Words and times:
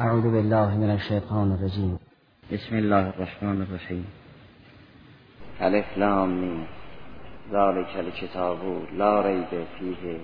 اعوذ 0.00 0.22
بالله 0.22 0.76
من 0.76 0.90
الشیطان 0.90 1.52
الرجیم 1.52 1.98
بسم 2.52 2.76
الله 2.76 3.06
الرحمن 3.06 3.62
الرحیم. 3.62 4.06
الف 5.60 5.98
لام 5.98 6.66
ذالک 7.52 7.96
الکتاب 7.96 8.58
لا 8.92 9.22
ریب 9.26 9.50
فیه. 9.78 10.20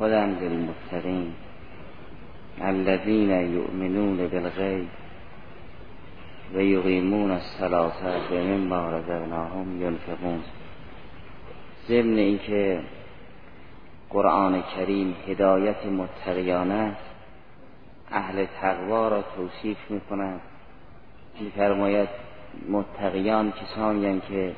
هدى 0.00 0.24
للمتقین. 0.40 1.32
الذين 2.60 3.30
يؤمنون 3.30 4.28
بالغیب 4.28 4.88
و 6.54 6.60
یقیمون 6.60 7.30
الصلاة 7.30 8.30
و 8.30 8.34
مما 8.34 8.90
رزقناهم 8.90 9.82
ینفقون. 9.82 10.40
ضمن 11.88 12.18
اینکه 12.18 12.80
قرآن 14.10 14.62
کریم 14.76 15.14
هدایت 15.28 15.86
متقیانه 15.86 16.74
است 16.74 17.09
اهل 18.10 18.46
تقوا 18.60 19.08
را 19.08 19.22
توصیف 19.22 19.78
می‌کند 19.90 20.40
میفرماید 21.40 22.08
متقیان 22.68 23.52
کسانی 23.52 24.20
که 24.20 24.52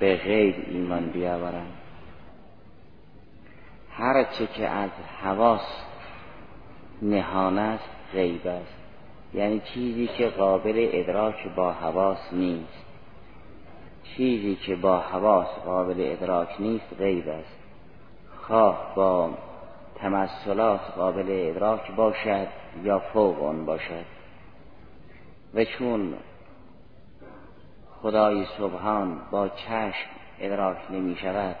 به 0.00 0.16
غیب 0.16 0.54
ایمان 0.68 1.06
بیاورند. 1.06 1.72
هر 3.90 4.24
چه 4.24 4.46
که 4.46 4.68
از 4.68 4.90
حواس 5.22 5.84
نهان 7.02 7.58
است 7.58 7.90
غیب 8.12 8.46
است. 8.46 8.76
یعنی 9.34 9.60
چیزی 9.74 10.06
که 10.06 10.28
قابل 10.28 10.88
ادراک 10.92 11.48
با 11.56 11.72
حواس 11.72 12.32
نیست. 12.32 12.84
چیزی 14.04 14.54
که 14.54 14.76
با 14.76 14.98
حواس 14.98 15.48
قابل 15.64 15.94
ادراک 15.98 16.48
نیست 16.58 16.94
غیب 16.98 17.28
است. 17.28 17.58
خواه 18.36 18.92
با 18.96 19.30
تمثلات 20.02 20.80
قابل 20.96 21.26
ادراک 21.28 21.92
باشد 21.92 22.46
یا 22.82 22.98
فوق 22.98 23.44
آن 23.44 23.66
باشد؟ 23.66 24.04
و 25.54 25.64
چون 25.64 26.14
خدای 28.02 28.46
سبحان 28.58 29.20
با 29.30 29.48
چشم 29.48 30.10
ادراک 30.40 30.76
نمی 30.90 31.16
شود 31.16 31.56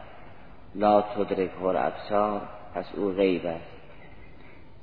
لا 0.74 1.02
تدرک 1.02 1.50
ابصار 1.62 2.40
پس 2.74 2.84
او 2.96 3.08
غیب 3.08 3.46
است. 3.46 3.72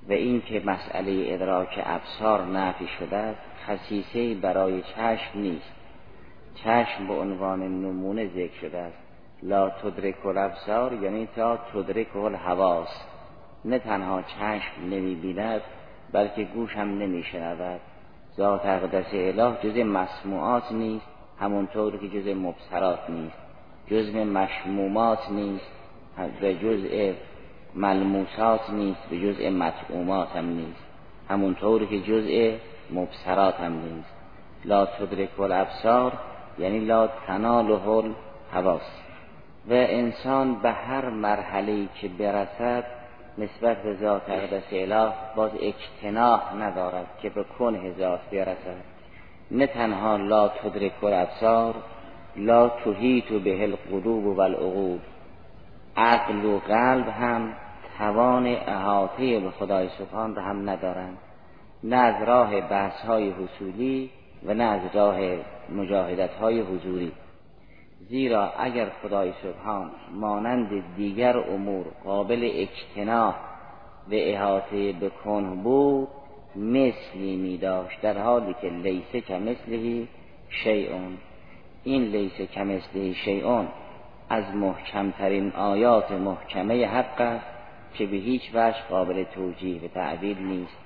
و 0.09 0.13
اینکه 0.13 0.61
مسئله 0.65 1.23
ادراک 1.27 1.83
ابصار 1.85 2.45
نفی 2.45 2.87
شده 2.99 3.15
است 3.15 3.41
خصیصه 3.67 4.35
برای 4.35 4.81
چشم 4.81 5.39
نیست. 5.39 5.71
چشم 6.55 7.07
به 7.07 7.13
عنوان 7.13 7.59
نمونه 7.59 8.27
ذکر 8.27 8.59
شده 8.61 8.77
است. 8.77 8.97
لا 9.43 9.69
تدرک 9.69 10.25
الابصار 10.25 10.93
یعنی 10.93 11.27
تا 11.35 11.57
تدرک 11.57 12.15
الحواس 12.15 13.03
نه 13.65 13.79
تنها 13.79 14.21
چشم 14.21 14.89
نمی 14.89 15.15
بیند 15.15 15.61
بلکه 16.11 16.43
گوش 16.43 16.75
هم 16.75 16.97
نمی 16.97 17.23
شنود 17.23 17.79
ذات 18.37 18.65
اقدس 18.65 19.13
اله 19.13 19.57
جز 19.63 19.77
مسموعات 19.77 20.71
نیست 20.71 21.05
همونطور 21.39 21.97
که 21.97 22.09
جز 22.09 22.27
مبصرات 22.27 23.09
نیست. 23.09 23.37
جز 23.87 24.15
مشمومات 24.15 25.31
نیست 25.31 25.71
و 26.41 26.53
جزء 26.53 27.13
ملموسات 27.75 28.69
نیست 28.69 29.09
به 29.09 29.19
جزء 29.19 29.49
مطعومات 29.49 30.35
هم 30.35 30.45
نیست. 30.45 30.83
همونطور 31.29 31.85
که 31.85 32.01
جزء 32.01 32.57
مبصرات 32.91 33.55
هم 33.55 33.73
نیست. 33.73 34.13
لا 34.65 34.85
تدرک 34.85 35.39
الابصار 35.39 36.13
یعنی 36.59 36.79
لا 36.79 37.07
تناله 37.07 37.87
الحواس. 37.87 39.01
و 39.69 39.73
انسان 39.73 40.55
به 40.55 40.71
هر 40.71 41.09
مرحله 41.09 41.87
که 42.01 42.07
برسد 42.07 42.98
نسبت 43.37 43.83
به 43.83 43.93
ذات 43.93 44.29
اقدس 44.29 44.63
اله 44.71 45.13
باز 45.35 45.51
اکتناح 45.61 46.55
ندارد 46.55 47.07
که 47.21 47.29
به 47.29 47.45
کنه 47.59 47.93
ذات 47.99 48.19
برسد 48.31 48.83
نه 49.51 49.67
تنها 49.67 50.17
لا 50.17 50.47
تدرک 50.47 51.03
الابصار 51.03 51.75
لا 52.35 52.69
تهیت 52.69 53.29
به 53.31 53.63
القلوب 53.63 54.25
و 54.25 54.41
العقول. 54.41 54.99
عقل 55.97 56.45
و 56.45 56.59
قلب 56.59 57.07
هم 57.07 57.53
توان 57.97 58.47
احاطه 58.47 59.39
به 59.39 59.51
خدای 59.51 59.89
سبحان 59.97 60.35
را 60.35 60.43
هم 60.43 60.69
ندارند. 60.69 61.17
نه 61.83 61.95
از 61.95 62.27
راه 62.27 62.61
بحث 62.61 63.05
های 63.05 63.29
حصولی 63.29 64.09
و 64.45 64.53
نه 64.53 64.63
از 64.63 64.81
راه 64.93 65.19
مجاهدت 65.69 66.33
های 66.33 66.59
حضوری. 66.59 67.11
زیرا 68.09 68.51
اگر 68.59 68.89
خدای 69.01 69.33
سبحان 69.43 69.91
مانند 70.13 70.95
دیگر 70.95 71.37
امور 71.37 71.85
قابل 72.03 72.49
اجتناح 72.53 73.35
و 74.07 74.11
احاطه 74.11 74.93
بکن 74.93 75.55
بود 75.63 76.07
مثلی 76.55 77.35
می 77.35 77.57
داشت 77.57 78.01
در 78.01 78.17
حالی 78.17 78.55
که 78.61 78.69
لیسه 78.69 79.21
کمثلهی 79.21 80.07
شیعون. 80.49 81.17
این 81.83 82.03
لیسه 82.03 82.45
کمثلهی 82.45 83.13
شیعون 83.13 83.67
از 84.29 84.55
محکمترین 84.55 85.51
آیات 85.51 86.11
محکمه 86.11 86.85
حق 86.87 87.21
است 87.21 87.45
که 87.93 88.05
به 88.05 88.17
هیچ 88.17 88.41
وجه 88.53 88.77
قابل 88.89 89.23
توجیه 89.23 89.81
و 89.83 89.87
تعبیر 89.87 90.37
نیست 90.37 90.77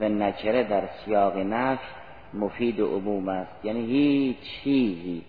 و 0.00 0.08
نکره 0.08 0.62
در 0.62 0.82
سیاق 1.04 1.36
نفس 1.36 1.88
مفید 2.34 2.80
و 2.80 2.86
عموم 2.86 3.28
است. 3.28 3.64
یعنی 3.64 3.86
هیچ 3.86 4.36
چیزی 4.62 5.22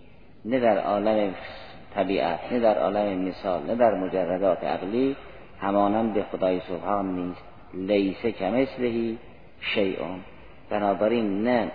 نه 0.46 0.60
در 0.60 0.78
عالم 0.78 1.34
طبیعت 1.94 2.52
نه 2.52 2.60
در 2.60 2.78
عالم 2.78 3.18
مثال 3.18 3.62
نه 3.66 3.74
در 3.74 3.94
مجردات 3.94 4.64
عقلی 4.64 5.16
همانند 5.60 6.22
خدای 6.22 6.60
سبحان 6.60 7.14
نیست 7.14 7.42
لیسه 7.74 8.32
کمثلهی 8.32 9.18
شیعون 9.60 10.20
بنابراین 10.70 11.42
نه 11.42 11.70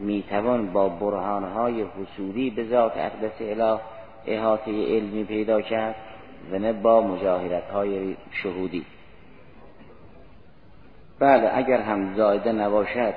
می‌توان 0.00 0.72
با 0.72 0.88
برهانهای 0.88 1.82
حصولی 1.82 2.50
به 2.50 2.64
ذات 2.64 2.92
اقدس 2.96 3.40
اله 3.40 3.80
احاطه 4.26 4.70
علمی 4.70 5.24
پیدا 5.24 5.60
کرد 5.60 5.94
و 6.52 6.58
نه 6.58 6.72
با 6.72 7.00
مجاهدت 7.00 7.70
های 7.70 8.16
شهودی. 8.30 8.84
بله 11.18 11.50
اگر 11.54 11.80
هم 11.80 12.14
زایده 12.14 12.52
نباشد 12.52 13.14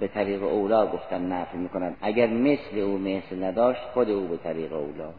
به 0.00 0.08
طریق 0.08 0.42
اولا 0.42 0.86
گفتن 0.86 1.32
نفی 1.32 1.56
می‌کنند 1.56 1.96
اگر 2.02 2.26
مثل 2.26 2.78
او 2.78 2.98
مثل 2.98 3.44
نداشت 3.44 3.80
خود 3.94 4.10
او 4.10 4.26
به 4.26 4.36
طریق 4.36 4.72
اولا. 4.72 5.10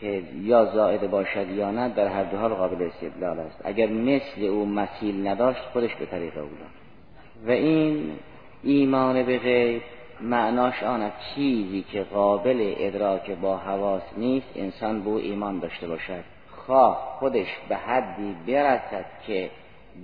که 0.00 0.22
یا 0.42 0.64
زائده 0.64 1.06
باشد 1.06 1.50
یا 1.50 1.70
نه 1.70 1.88
در 1.88 2.06
هر 2.06 2.24
دو 2.24 2.36
حال 2.36 2.54
قابل 2.54 2.82
استدلال 2.82 3.38
است. 3.38 3.60
اگر 3.64 3.86
مثل 3.86 4.44
او 4.44 4.66
مثیل 4.66 5.26
نداشت 5.26 5.60
خودش 5.72 5.94
به 5.94 6.06
طریق 6.06 6.36
اولا. 6.36 6.68
و 7.46 7.50
این 7.50 8.10
ایمان 8.62 9.22
به 9.22 9.38
غیب 9.38 9.82
معناش 10.20 10.82
آن 10.82 11.12
چیزی 11.34 11.84
که 11.92 12.02
قابل 12.02 12.74
ادراک 12.78 13.30
با 13.30 13.56
حواس 13.56 14.02
نیست 14.16 14.46
انسان 14.56 15.02
به 15.02 15.10
ایمان 15.10 15.58
داشته 15.58 15.88
باشد. 15.88 16.24
خواه 16.50 17.16
خودش 17.18 17.46
به 17.68 17.76
حدی 17.76 18.36
برسد 18.46 19.04
که 19.26 19.50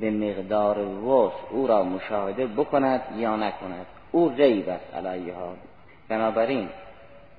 به 0.00 0.10
مقدار 0.10 0.78
وس 0.78 1.32
او 1.50 1.66
را 1.66 1.82
مشاهده 1.82 2.46
بکند 2.46 3.02
یا 3.16 3.36
نکند. 3.36 3.86
او 4.12 4.28
غیب 4.28 4.68
است 4.68 4.94
علیه 4.94 5.34
حال 5.34 5.56
بنابراین 6.08 6.68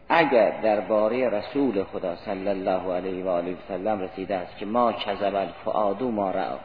اگر 0.10 0.62
درباره 0.62 1.30
رسول 1.30 1.84
خدا 1.84 2.16
صلی 2.16 2.48
الله 2.48 2.94
علیه 2.94 3.24
و 3.24 3.28
آله 3.28 3.52
و 3.52 3.56
سلم 3.68 4.02
رسیده 4.02 4.36
است 4.36 4.58
که 4.58 4.66
ما 4.66 4.94
کذب 4.94 5.36
الفؤاد 5.36 6.04
ما 6.04 6.32
را 6.32 6.60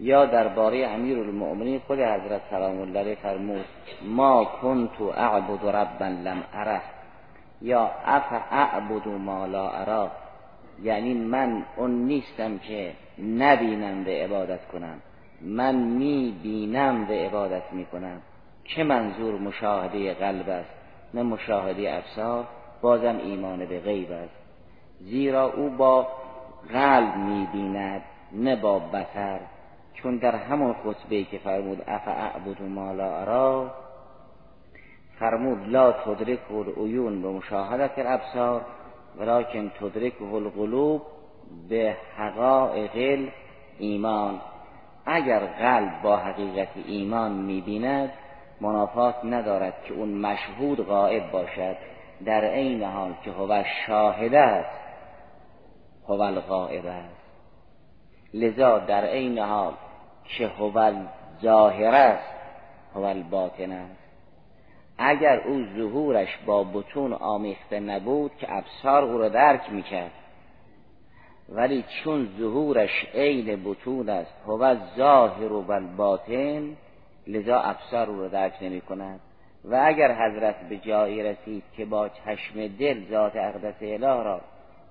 یا 0.00 0.26
درباره 0.26 0.86
امیر 0.86 1.18
المؤمنین 1.18 1.80
خود 1.86 1.98
حضرت 1.98 2.40
سلام 2.50 2.80
الله 2.80 3.00
علیه 3.00 3.14
فرمود 3.14 3.64
ما 4.02 4.44
کنت 4.44 5.00
اعبد 5.16 5.66
ربا 5.66 6.06
لم 6.06 6.42
اره 6.54 6.80
یا 7.62 7.90
اف 8.06 8.32
اعبد 8.50 9.08
ما 9.08 9.46
لا 9.46 9.70
ارا 9.70 10.10
یعنی 10.82 11.14
من 11.14 11.62
اون 11.76 11.90
نیستم 11.90 12.58
که 12.58 12.92
نبینم 13.18 14.04
به 14.04 14.24
عبادت 14.24 14.66
کنم. 14.72 15.02
من 15.40 15.74
می 15.74 16.38
بینم 16.42 17.04
به 17.04 17.14
عبادت 17.14 17.72
می 17.72 17.84
کنم 17.84 18.22
چه 18.64 18.84
منظور 18.84 19.40
مشاهده 19.40 20.14
قلب 20.14 20.48
است؟ 20.48 20.70
نه 21.14 21.22
مشاهده 21.22 21.96
افسار 21.96 22.46
بازم 22.82 23.16
ایمان 23.24 23.66
به 23.66 23.80
غیب 23.80 24.12
است. 24.12 24.34
زیرا 25.00 25.52
او 25.52 25.70
با 25.70 26.08
قلب 26.72 27.16
می 27.16 27.48
بیند 27.52 28.02
نه 28.32 28.56
با 28.56 28.78
بسر 28.78 29.40
چون 29.94 30.16
در 30.16 30.34
همون 30.34 30.72
خطبه 30.72 31.24
که 31.24 31.38
فرمود 31.38 31.82
اعبد 31.86 32.62
ما 32.62 32.92
لا 32.92 33.20
ارا؟ 33.20 33.70
فرمود 35.18 35.68
لا 35.68 35.92
تدرک 35.92 36.50
العیون 36.50 37.22
به 37.22 37.28
مشاهدت 37.28 37.98
الابصار. 37.98 38.64
ولكن 39.20 39.70
تدرکه 39.80 40.34
القلوب 40.34 41.02
به 41.68 41.96
حقائق 42.16 43.28
ایمان. 43.78 44.40
اگر 45.06 45.38
قلب 45.38 46.02
با 46.02 46.16
حقیقت 46.16 46.68
ایمان 46.86 47.32
می‌بیند 47.32 48.12
منافات 48.60 49.14
ندارد 49.24 49.74
که 49.84 49.94
اون 49.94 50.08
مشهود 50.08 50.86
غائب 50.86 51.30
باشد. 51.30 51.76
در 52.24 52.44
عین 52.44 52.82
حال 52.82 53.14
که 53.24 53.30
هو 53.30 53.62
شاهد 53.86 54.34
است 54.34 54.80
هو 56.08 56.20
الغائب 56.20 56.86
است. 56.86 57.20
لذا 58.34 58.78
در 58.78 59.04
عین 59.04 59.38
حال 59.38 59.72
که 60.24 60.46
هو 60.46 60.92
ظاهر 61.42 61.94
است 61.94 62.34
هو 62.94 63.02
الباطن 63.02 63.72
است. 63.72 63.99
اگر 65.02 65.40
او 65.40 65.64
ظهورش 65.76 66.38
با 66.46 66.64
بتون 66.64 67.12
آمیخته 67.12 67.80
نبود 67.80 68.30
که 68.40 68.56
ابصار 68.56 69.04
او 69.04 69.18
را 69.18 69.28
درک 69.28 69.70
می‌کرد. 69.70 70.10
ولی 71.48 71.84
چون 72.04 72.28
ظهورش 72.38 73.06
عین 73.14 73.64
بتون 73.64 74.08
است 74.08 74.34
هو 74.46 74.76
ظاهر 74.96 75.52
و 75.52 75.70
الباطن 75.70 76.76
لذا 77.26 77.60
ابصار 77.60 78.10
او 78.10 78.20
را 78.20 78.28
درک 78.28 78.52
نمی 78.60 78.80
کند 78.80 79.20
و 79.64 79.82
اگر 79.84 80.14
حضرت 80.14 80.68
به 80.68 80.76
جایی 80.76 81.22
رسید 81.22 81.62
که 81.76 81.84
با 81.84 82.08
چشم 82.08 82.66
دل 82.66 83.10
ذات 83.10 83.36
اقدس 83.36 83.74
اله 83.80 84.22
را 84.22 84.40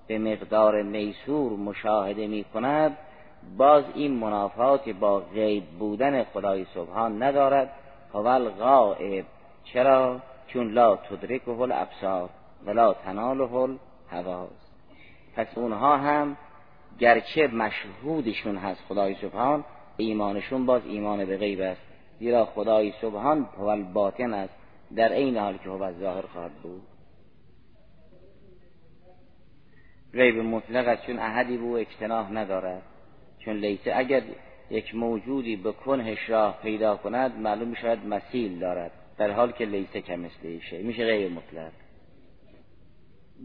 به 0.06 0.18
مقدار 0.18 0.82
میسور 0.82 1.52
مشاهده 1.52 2.26
می 2.26 2.44
کند 2.44 2.96
باز 3.56 3.84
این 3.94 4.12
منافات 4.12 4.88
با 4.88 5.20
غیب 5.20 5.64
بودن 5.78 6.24
خدای 6.24 6.66
سبحان 6.74 7.22
ندارد. 7.22 7.70
هو 8.14 8.50
غائب 8.50 9.24
چرا؟ 9.64 10.20
چون 10.46 10.72
لا 10.72 10.96
تدرکه 10.96 11.50
الابصار 11.50 12.30
ولا 12.66 12.94
تناله 12.94 13.54
الحواس. 13.54 14.70
پس 15.36 15.58
اونها 15.58 15.96
هم 15.96 16.36
گرچه 16.98 17.46
مشهودشون 17.46 18.56
هست 18.56 18.80
خدای 18.88 19.14
سبحان 19.14 19.64
ایمانشون 19.96 20.66
باز 20.66 20.82
ایمان 20.86 21.24
به 21.24 21.36
غیب 21.36 21.60
است. 21.60 21.80
زیرا 22.18 22.44
خدای 22.44 22.92
سبحان 23.00 23.48
هو 23.58 23.84
باطن 23.92 24.34
است. 24.34 24.54
در 24.96 25.12
این 25.12 25.36
حال 25.36 25.56
که 25.56 25.70
هو 25.70 25.92
ظاهر 25.92 26.22
خواهد 26.22 26.52
بود. 26.52 26.82
غیب 30.12 30.36
مطلق 30.36 30.88
است 30.88 31.06
چون 31.06 31.18
احدی 31.18 31.56
بو 31.56 31.74
اجتناح 31.74 32.32
ندارد. 32.32 32.82
چون 33.38 33.56
لیسه 33.56 33.92
اگر 33.96 34.22
یک 34.70 34.94
موجودی 34.94 35.56
به 35.56 35.72
کنهش 35.72 36.30
راه 36.30 36.58
پیدا 36.62 36.96
کند 36.96 37.38
معلوم 37.38 37.74
شود 37.74 38.06
مسیل 38.06 38.58
دارد. 38.58 38.92
در 39.20 39.30
حال 39.30 39.52
که 39.52 39.64
لیسه 39.64 40.02
ایشه 40.42 40.82
میشه 40.82 41.04
غیر 41.04 41.28
مطلق. 41.28 41.72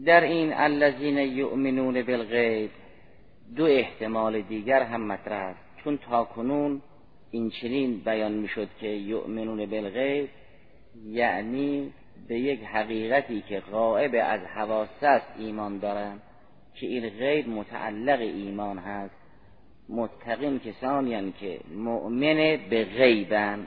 در 0.06 0.20
این 0.20 0.52
الذین 0.52 1.18
یؤمنون 1.18 2.02
بالغیب 2.02 2.70
دو 3.56 3.64
احتمال 3.64 4.40
دیگر 4.40 4.82
هم 4.82 5.06
مطرح 5.06 5.44
است. 5.44 5.60
چون 5.84 5.98
تا 5.98 6.24
کنون 6.24 6.82
این 7.30 7.50
چنین 7.50 8.00
بیان 8.04 8.32
می‌شد 8.32 8.68
که 8.80 8.86
یؤمنون 8.86 9.66
بالغیب 9.66 10.28
یعنی 11.04 11.92
به 12.28 12.38
یک 12.38 12.60
حقیقتی 12.60 13.44
که 13.48 13.60
غائب 13.60 14.14
از 14.22 14.40
حواس 14.40 15.02
است 15.02 15.26
ایمان 15.38 15.78
دارند 15.78 16.22
که 16.74 16.86
این 16.86 17.08
غیب 17.08 17.48
متعلق 17.48 18.20
ایمان 18.20 18.78
هست. 18.78 19.14
متقین 19.88 20.58
کسانی 20.58 21.32
که 21.40 21.60
مؤمن 21.74 22.58
به 22.70 22.84
غیبن. 22.84 23.66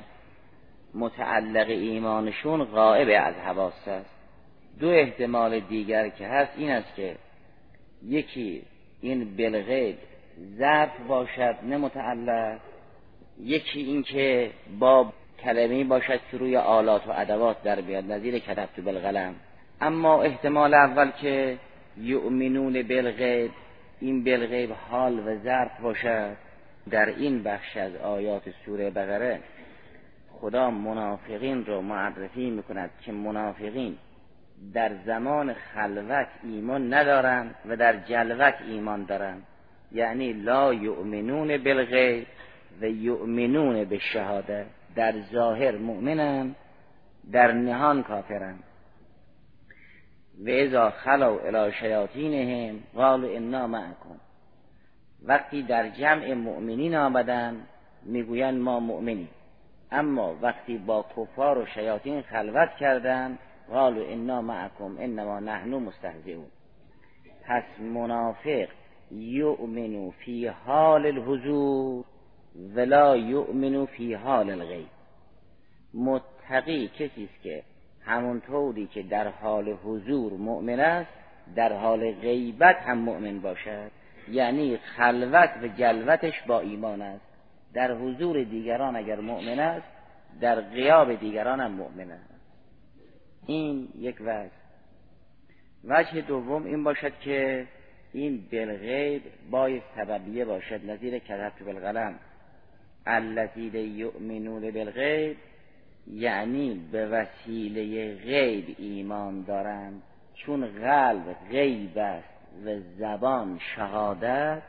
متعلق 0.94 1.70
ایمانشون 1.70 2.64
غائب 2.64 3.24
از 3.26 3.36
حواس 3.36 3.88
است. 3.88 4.10
دو 4.80 4.90
احتمال 4.90 5.60
دیگر 5.60 6.10
که 6.10 6.28
هست 6.28 6.52
این 6.58 6.72
است 6.72 6.96
که 6.96 7.16
یکی 8.06 8.64
این 9.02 9.36
بلغیب 9.36 9.98
ظرف 10.58 11.00
باشد 11.08 11.56
نه 11.64 11.78
متعلق. 11.78 12.60
یکی 13.44 13.80
این 13.82 14.04
که 14.04 14.52
با 14.80 15.14
کلمه 15.44 15.84
باشد 15.84 16.20
که 16.32 16.38
روی 16.38 16.58
آلات 16.58 17.08
و 17.08 17.12
ادوات 17.12 17.64
در 17.64 17.82
بیاد 17.82 18.12
نظیر 18.12 18.40
کتبت 18.40 18.80
بالقلم 18.80 19.36
اما 19.82 20.24
احتمال 20.24 20.74
اول 20.74 21.12
که 21.12 21.58
یؤمنون 21.98 22.82
بالغیب 22.82 23.52
این 24.02 24.24
بالغیب 24.24 24.72
حال 24.72 25.20
و 25.20 25.38
ظرف 25.44 25.80
باشد 25.82 26.36
در 26.90 27.06
این 27.06 27.44
بخش 27.44 27.78
از 27.78 27.96
آیات 27.96 28.44
سوره 28.66 28.90
بقره. 28.90 29.40
خدا 30.42 30.72
منافقین 30.72 31.66
رو 31.66 31.82
معرفی 31.82 32.50
می‌کند 32.50 32.90
که 33.02 33.12
منافقین 33.12 33.98
در 34.74 34.92
زمان 35.06 35.54
خلوت 35.54 36.28
ایمان 36.44 36.94
ندارند 36.94 37.56
و 37.66 37.76
در 37.76 37.98
جلوت 37.98 38.56
ایمان 38.68 39.06
دارند. 39.06 39.44
یعنی 39.92 40.34
لا 40.34 40.74
یؤمنون 40.74 41.58
بالغیب 41.58 42.28
و 42.82 42.86
یؤمنون 42.86 43.84
به 43.84 44.00
شهاده 44.00 44.66
در 44.96 45.14
ظاهر 45.32 45.78
مؤمنن 45.78 46.56
در 47.32 47.52
نهان 47.52 48.04
کافرن. 48.04 48.56
و 50.46 50.50
ازا 50.50 50.90
خلو 50.90 51.40
الى 51.46 51.72
شیاطینهم 51.72 52.80
قالوا 52.96 53.36
انا 53.36 53.68
معکم. 53.68 54.20
وقتی 55.24 55.64
در 55.64 55.90
جمع 55.90 56.34
مؤمنین 56.34 56.96
آمدن 56.96 57.56
می‌گویند 58.04 58.62
ما 58.62 58.80
مؤمنیم. 58.80 59.30
اما 59.92 60.36
وقتی 60.42 60.78
با 60.78 61.06
کفار 61.18 61.58
و 61.58 61.66
شیاطین 61.66 62.22
خلوت 62.22 62.70
کردند 62.80 63.40
قالوا 63.70 64.06
انا 64.06 64.42
معکم 64.42 64.98
انما 65.00 65.40
نحن 65.40 65.70
مستهزئون. 65.70 66.48
پس 67.46 67.64
منافق 67.80 68.68
یؤمنو 69.12 70.12
فی 70.12 70.48
حال 70.48 71.06
الحضور 71.06 72.06
ولا 72.76 73.18
یؤمنو 73.18 73.86
فی 73.86 74.14
حال 74.14 74.50
الغیب. 74.50 74.88
متقی 75.94 76.88
کسی 76.88 77.24
است 77.24 77.44
که 77.44 77.64
همونطوری 78.06 78.88
که 78.88 79.04
در 79.04 79.28
حال 79.28 79.70
حضور 79.70 80.34
مؤمن 80.34 80.80
است 80.80 81.12
در 81.56 81.74
حال 81.74 82.12
غیبت 82.12 82.76
هم 82.76 82.98
مؤمن 82.98 83.40
باشد 83.40 83.92
یعنی 84.32 84.78
خلوت 84.78 85.50
و 85.64 85.68
جلوتش 85.68 86.42
با 86.48 86.60
ایمان 86.60 87.02
است. 87.02 87.29
در 87.74 87.92
حضور 87.92 88.44
دیگران 88.44 88.96
اگر 88.96 89.20
مؤمن 89.20 89.60
است 89.60 89.88
در 90.42 90.62
غیاب 90.62 91.16
دیگران 91.16 91.60
هم 91.60 91.72
مؤمن 91.72 92.12
است. 92.12 92.34
این 93.46 93.90
یک 93.98 94.16
وجه. 94.22 94.52
وجه 95.84 96.22
دوم 96.22 96.66
این 96.66 96.84
باشد 96.84 97.20
که 97.20 97.68
این 98.14 98.44
بالغیب 98.52 99.22
بای 99.52 99.82
سببیه 99.96 100.46
باشد. 100.46 100.90
نظیر 100.90 101.20
کذبت 101.20 101.64
بالقلم. 101.64 102.16
الذین 103.06 103.76
یؤمنون 103.76 104.72
بالغیب 104.72 105.38
یعنی 106.08 106.88
به 106.92 107.08
وسیله 107.08 108.16
غیب 108.16 108.76
ایمان 108.80 109.44
دارند. 109.44 110.02
چون 110.34 110.68
قلب 110.68 111.36
غیب 111.52 111.98
است 111.98 112.40
و 112.66 112.80
زبان 112.98 113.60
شهادت 113.76 114.62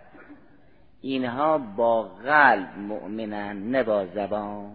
اینها 1.03 1.59
با 1.59 2.03
قلب 2.03 2.79
مؤمنن 2.79 3.71
نه 3.71 3.83
با 3.83 4.07
زبان. 4.07 4.73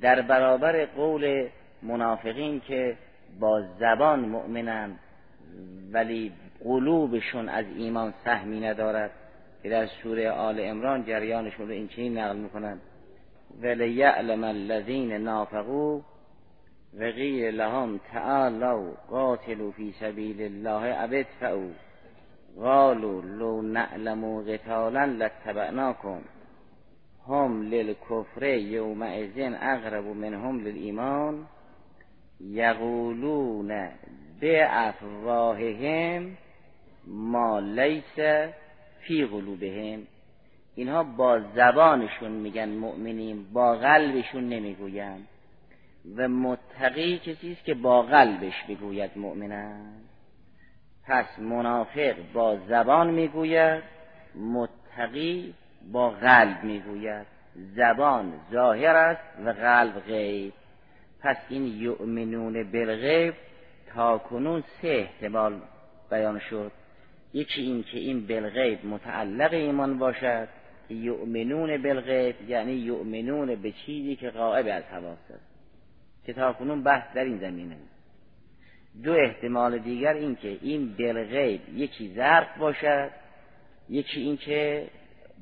در 0.00 0.22
برابر 0.22 0.84
قول 0.84 1.48
منافقین 1.82 2.60
که 2.60 2.96
با 3.40 3.62
زبان 3.80 4.20
مؤمنن 4.20 4.98
ولی 5.92 6.32
قلوبشون 6.64 7.48
از 7.48 7.64
ایمان 7.76 8.14
سهمی 8.24 8.60
ندارد 8.60 9.10
که 9.62 9.68
در 9.68 9.86
سوره 9.86 10.30
آل 10.30 10.60
امران 10.60 11.04
جریانشون 11.04 11.66
رو 11.66 11.72
این 11.72 11.88
چنین 11.88 12.18
نقل 12.18 12.36
می‌کنند 12.36 12.80
یعلم 13.88 14.44
الذین 14.44 15.12
نافقوا 15.12 16.00
و 16.98 17.10
غیر 17.10 17.50
لهم 17.50 18.00
تعالوا 18.12 18.92
قاتلوا 19.10 19.70
فی 19.70 19.94
سبیل 20.00 20.42
الله 20.42 20.86
او 21.42 21.72
قالوا 22.56 23.22
لو 23.22 23.62
نعلم 23.62 24.44
قتالا 24.48 25.04
لاتبعناکم. 25.04 26.20
هم 27.28 27.62
للکفر 27.62 28.44
یومئذ 28.44 29.38
اقرب 29.62 30.04
منهم 30.04 30.60
للایمان. 30.60 31.46
یقولون 32.40 33.88
به 34.40 34.66
افواههم 34.70 36.36
ما 37.06 37.60
لیس 37.60 38.44
فی 39.00 39.24
قلوبهم. 39.24 40.06
اینها 40.74 41.02
با 41.02 41.40
زبانشون 41.56 42.30
میگن 42.30 42.68
مؤمنین 42.68 43.44
با 43.52 43.74
قلبشون 43.74 44.48
نمی‌گوین 44.48 45.26
و 46.16 46.28
متقی 46.28 47.18
کسی 47.18 47.52
است 47.52 47.64
که 47.64 47.74
با 47.74 48.02
قلبش 48.02 48.64
بگوید 48.68 49.10
مؤمنن 49.16 49.92
پس 51.06 51.38
منافق 51.38 52.14
با 52.32 52.56
زبان 52.68 53.10
می‌گوید 53.10 53.82
متقی 54.34 55.54
با 55.92 56.10
قلب 56.10 56.64
می‌گوید. 56.64 57.26
زبان 57.76 58.32
ظاهر 58.52 58.96
است 58.96 59.22
و 59.44 59.52
قلب 59.52 60.00
غیب. 60.00 60.52
پس 61.20 61.36
این 61.48 61.66
یؤمنون 61.66 62.72
بالغیب 62.72 63.34
تا 63.94 64.18
کنون 64.18 64.64
سه 64.82 64.88
احتمال 64.88 65.60
بیان 66.10 66.38
شد. 66.38 66.72
یکی 67.34 67.62
این 67.62 67.82
که 67.82 67.98
این 67.98 68.26
بالغیب 68.26 68.86
متعلق 68.86 69.52
ایمان 69.52 69.98
باشد 69.98 70.48
یؤمنون 70.90 71.82
بالغیب 71.82 72.50
یعنی 72.50 72.72
یؤمنون 72.72 73.54
به 73.54 73.72
چیزی 73.72 74.16
که 74.16 74.30
غائب 74.30 74.66
از 74.66 74.84
حواس 74.84 75.30
است. 75.34 75.54
که 76.26 76.32
تا 76.32 76.52
کنون 76.52 76.82
بحث 76.82 77.14
در 77.14 77.24
این 77.24 77.38
زمینه. 77.38 77.76
دو 79.02 79.12
احتمال 79.12 79.78
دیگر 79.78 80.12
این 80.12 80.36
که 80.36 80.58
این 80.62 80.94
بالغیب 80.98 81.60
یکی 81.78 82.12
ظرف 82.16 82.58
باشد 82.58 83.10
یکی 83.88 84.20
این 84.20 84.36
که 84.36 84.88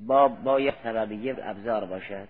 با 0.07 0.29
باید 0.29 0.75
سببیه 0.85 1.37
ابزار 1.43 1.85
باشد. 1.85 2.29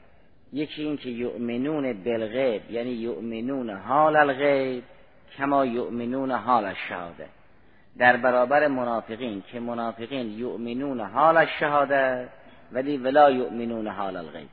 یکی 0.53 0.83
این 0.83 0.97
که 0.97 1.09
یؤمنون 1.09 1.93
بالغیب 1.93 2.71
یعنی 2.71 2.91
یؤمنون 2.91 3.71
حال 3.71 4.17
الغیب 4.17 4.85
کما 5.37 5.67
یؤمنون 5.67 6.31
حال 6.31 6.65
الشهاده 6.65 7.27
در 7.99 8.17
برابر 8.17 8.67
منافقین 8.67 9.43
که 9.53 9.61
منافقین 9.61 10.39
یؤمنون 10.39 11.01
حال 11.01 11.37
الشهاده 11.37 12.29
ولی 12.73 12.97
ولا 12.97 13.31
یؤمنون 13.31 13.87
حال 13.87 14.17
الغیب. 14.17 14.49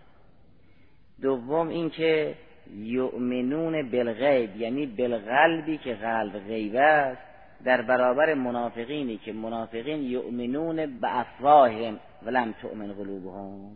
دوم 1.22 1.68
اینکه 1.68 2.36
یؤمنون 2.78 3.90
بالغیب 3.92 4.56
یعنی 4.56 4.86
بالقلبی 4.86 5.78
که 5.78 5.94
قلب 5.94 6.40
غیب 6.48 6.76
است 6.76 7.22
در 7.66 7.82
برابر 7.82 8.34
منافقینی 8.34 9.18
که 9.18 9.34
منافقین 9.34 10.04
یؤمنون 10.04 10.76
به 10.76 11.20
افواههم 11.20 12.00
ولم 12.26 12.54
تؤمن 12.62 12.94
قلوبهم. 12.94 13.72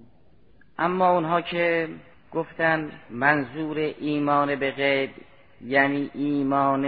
اما 0.79 1.13
اونها 1.13 1.41
که 1.41 1.87
گفتن 2.31 2.91
منظور 3.09 3.77
ایمان 3.77 4.55
به 4.55 4.71
غیب 4.71 5.09
یعنی 5.61 6.09
ایمان 6.13 6.83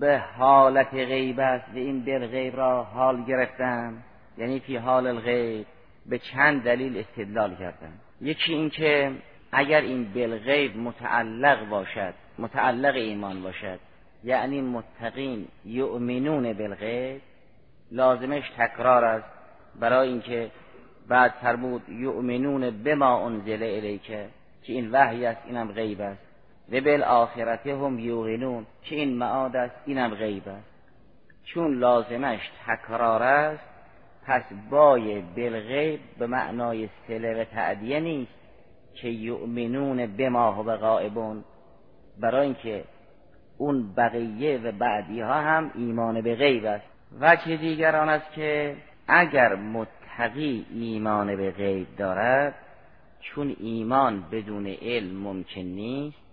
به 0.00 0.18
حالت 0.18 0.94
غیب 0.94 1.40
است 1.40 1.74
و 1.74 1.76
این 1.76 2.04
بالغیب 2.04 2.56
را 2.56 2.84
حال 2.84 3.24
گرفتن 3.24 4.02
یعنی 4.38 4.60
فی 4.60 4.76
حال 4.76 5.06
الغیب 5.06 5.66
به 6.06 6.18
چند 6.18 6.62
دلیل 6.62 6.98
استدلال 6.98 7.54
کردن. 7.54 7.92
یکی 8.20 8.52
اینکه 8.52 9.12
اگر 9.54 9.80
این 9.80 10.12
بالغیب 10.14 10.76
متعلق 10.76 11.68
باشد 11.68 12.14
متعلق 12.38 12.94
ایمان 12.94 13.42
باشد 13.42 13.78
یعنی 14.24 14.60
متقین 14.60 15.48
یؤمنون 15.64 16.52
بالغیب 16.52 17.20
لازمش 17.92 18.50
تکرار 18.58 19.04
است 19.04 19.28
برای 19.80 20.08
اینکه 20.08 20.50
بعد 21.08 21.30
فرمود 21.30 21.88
یؤمنون 21.88 22.70
بما 22.70 23.26
انزل 23.26 23.62
الیکه 23.62 24.28
که 24.62 24.72
این 24.72 24.90
وحی 24.92 25.26
است 25.26 25.40
اینم 25.46 25.72
غیب 25.72 26.00
است. 26.00 26.22
و 26.72 26.80
بالآخرت 26.80 27.66
هم 27.66 27.98
یوقنون 27.98 28.66
که 28.82 28.96
این 28.96 29.16
معاد 29.16 29.56
است 29.56 29.74
اینم 29.86 30.14
غیب 30.14 30.48
است. 30.48 30.70
چون 31.44 31.78
لازمش 31.78 32.50
تکرار 32.66 33.22
است 33.22 33.64
پس 34.26 34.42
بای 34.70 35.20
بالغیب 35.20 36.00
به 36.18 36.26
معنای 36.26 36.88
سله 37.08 37.40
و 37.40 37.44
تعدیه 37.44 38.00
نیست. 38.00 38.43
که 38.94 39.08
یؤمنون 39.08 40.06
بما 40.06 40.64
و 40.66 40.76
غائبون. 40.76 41.44
برای 42.20 42.46
اینکه 42.46 42.84
اون 43.58 43.94
بقیه 43.96 44.58
و 44.58 44.72
بعدی 44.72 45.20
ها 45.20 45.34
هم 45.34 45.70
ایمان 45.74 46.20
به 46.20 46.34
غیب 46.34 46.64
است. 46.64 46.86
وجه 47.20 47.56
دیگر 47.56 47.96
آن 47.96 48.08
است 48.08 48.32
که 48.32 48.76
اگر 49.08 49.54
متقی 49.54 50.66
ایمان 50.70 51.36
به 51.36 51.50
غیب 51.50 51.96
دارد 51.96 52.54
چون 53.20 53.56
ایمان 53.60 54.24
بدون 54.32 54.66
علم 54.66 55.16
ممکن 55.16 55.60
نیست 55.60 56.24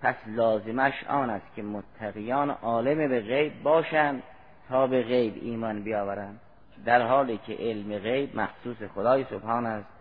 پس 0.00 0.14
لازمش 0.26 1.04
آن 1.08 1.30
است 1.30 1.46
که 1.56 1.62
متقیان 1.62 2.50
عالم 2.50 3.08
به 3.08 3.20
غیب 3.20 3.62
باشند 3.62 4.22
تا 4.68 4.86
به 4.86 5.02
غیب 5.02 5.34
ایمان 5.42 5.82
بیاورند. 5.82 6.40
در 6.84 7.06
حالی 7.06 7.40
که 7.46 7.54
علم 7.54 7.98
غیب 7.98 8.36
مخصوص 8.36 8.76
خدای 8.94 9.24
سبحان 9.24 9.66
است. 9.66 9.97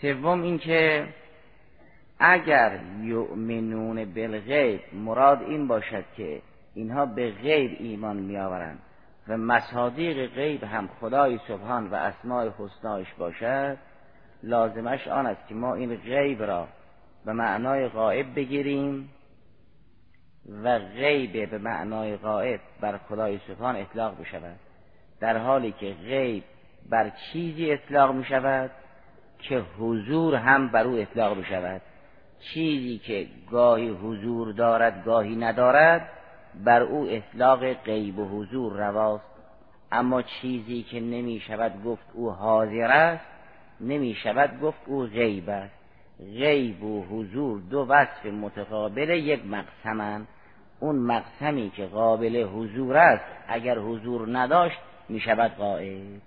سوم 0.00 0.42
اینکه 0.42 1.08
اگر 2.18 2.80
یؤمنون 3.02 4.04
بالغیب 4.04 4.80
مراد 4.92 5.42
این 5.42 5.68
باشد 5.68 6.04
که 6.16 6.42
اینها 6.74 7.06
به 7.06 7.30
غیب 7.30 7.76
ایمان 7.80 8.16
میآورند 8.16 8.78
و 9.28 9.36
مصادیق 9.36 10.34
غیب 10.34 10.64
هم 10.64 10.88
خدای 11.00 11.38
سبحان 11.48 11.90
و 11.90 11.94
اسماء 11.94 12.50
حسنایش 12.58 13.14
باشد 13.18 13.78
لازمش 14.42 15.08
آن 15.08 15.26
است 15.26 15.48
که 15.48 15.54
ما 15.54 15.74
این 15.74 15.96
غیب 15.96 16.42
را 16.42 16.68
به 17.24 17.32
معنای 17.32 17.88
غائب 17.88 18.34
بگیریم 18.34 19.10
و 20.62 20.78
غیب 20.78 21.50
به 21.50 21.58
معنای 21.58 22.16
غائب 22.16 22.60
بر 22.80 22.98
خدای 22.98 23.38
سبحان 23.48 23.76
اطلاق 23.76 24.20
بشود. 24.20 24.56
در 25.20 25.38
حالی 25.38 25.72
که 25.72 25.94
غیب 26.04 26.44
بر 26.90 27.10
چیزی 27.10 27.72
اطلاق 27.72 28.14
می 28.14 28.24
شود 28.24 28.70
که 29.38 29.62
حضور 29.78 30.34
هم 30.34 30.68
بر 30.68 30.84
او 30.84 30.98
اطلاق 30.98 31.38
بشود. 31.38 31.80
چیزی 32.40 32.98
که 32.98 33.26
گاهی 33.50 33.88
حضور 33.88 34.52
دارد 34.52 35.04
گاهی 35.04 35.36
ندارد 35.36 36.08
بر 36.64 36.82
او 36.82 37.08
اطلاق 37.10 37.72
غیب 37.72 38.18
و 38.18 38.28
حضور 38.28 38.72
رواست. 38.72 39.24
اما 39.92 40.22
چیزی 40.22 40.82
که 40.82 41.00
نمی 41.00 41.40
شود 41.40 41.84
گفت 41.84 42.06
او 42.12 42.30
حاضر 42.30 42.90
است 42.90 43.26
نمی 43.80 44.14
شود 44.14 44.60
گفت 44.60 44.78
او 44.86 45.02
غیب 45.02 45.50
است. 45.50 45.74
غیب 46.20 46.82
و 46.82 47.04
حضور 47.04 47.60
دو 47.70 47.86
وصف 47.88 48.26
متقابل 48.26 49.10
یک 49.10 49.46
مقسمند. 49.46 50.28
اون 50.80 50.96
مقسمی 50.96 51.70
که 51.70 51.86
قابل 51.86 52.42
حضور 52.42 52.96
است 52.96 53.24
اگر 53.48 53.78
حضور 53.78 54.38
نداشت 54.38 54.78
می 55.08 55.20
شود 55.20 55.50
غائب 55.58 56.20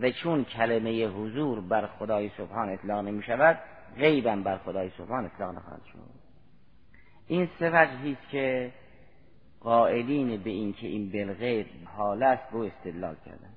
و 0.00 0.10
چون 0.10 0.44
کلمه 0.44 1.06
حضور 1.06 1.60
بر 1.60 1.86
خدای 1.86 2.30
سبحان 2.36 2.68
اطلاق 2.68 3.04
نمی 3.04 3.22
شود 3.22 3.58
غیبم 3.96 4.42
بر 4.42 4.58
خدای 4.58 4.90
سبحان 4.98 5.24
اطلاق 5.24 5.56
نخواهد 5.56 5.84
شد. 5.92 5.98
این 7.26 7.48
سه 7.58 7.70
وجهی 7.70 8.16
که 8.30 8.72
قائلین 9.60 10.42
به 10.42 10.50
اینکه 10.50 10.86
این 10.86 11.10
بالغیب 11.10 11.66
حال 11.96 12.22
است 12.22 12.52
رو 12.52 12.60
استدلال 12.60 13.16
کردن. 13.26 13.52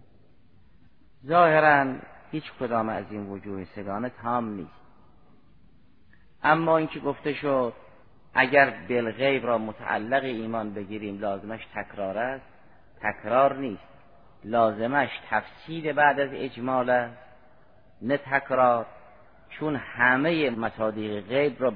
ظاهرا 1.26 1.96
هیچ 2.32 2.44
کدام 2.60 2.90
از 2.90 3.06
این 3.12 3.30
وجوه 3.30 3.66
سگانه 3.76 4.12
تام 4.22 4.54
نیست. 4.54 4.82
اما 6.44 6.78
اینکه 6.78 7.00
گفته 7.00 7.34
شد 7.34 7.74
اگر 8.34 8.74
بالغیب 8.90 9.46
را 9.46 9.58
متعلق 9.58 10.24
ایمان 10.24 10.74
بگیریم 10.74 11.20
لازمش 11.20 11.66
تکرار 11.76 12.18
است. 12.18 12.46
تکرار 13.02 13.58
نیست. 13.58 13.91
لازمش 14.44 15.10
تفسیر 15.30 15.94
بعد 15.94 16.20
از 16.20 16.30
اجمال 16.34 16.90
است 16.90 17.18
نه 18.02 18.18
تکرار 18.18 18.86
چون 19.50 19.76
همه 19.76 20.50
مصادیق 20.50 21.28
غیب 21.28 21.56
را 21.60 21.72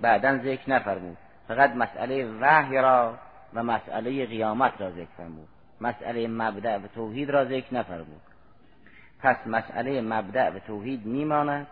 بعدا 0.00 0.38
ذکر 0.38 0.70
نفرمود. 0.70 1.16
فقط 1.48 1.70
مسئله 1.70 2.26
وحی 2.40 2.78
را 2.78 3.18
و 3.54 3.62
مسئله 3.62 4.26
قیامت 4.26 4.80
را 4.80 4.90
ذکر 4.90 5.08
فرمود. 5.16 5.48
مسئله 5.80 6.28
مبدع 6.28 6.76
و 6.76 6.86
توحید 6.94 7.30
را 7.30 7.44
ذکر 7.44 7.74
نفرمود. 7.74 8.20
پس 9.22 9.36
مسئله 9.46 10.00
مبدع 10.00 10.50
و 10.50 10.58
توحید 10.58 11.06
میماند 11.06 11.66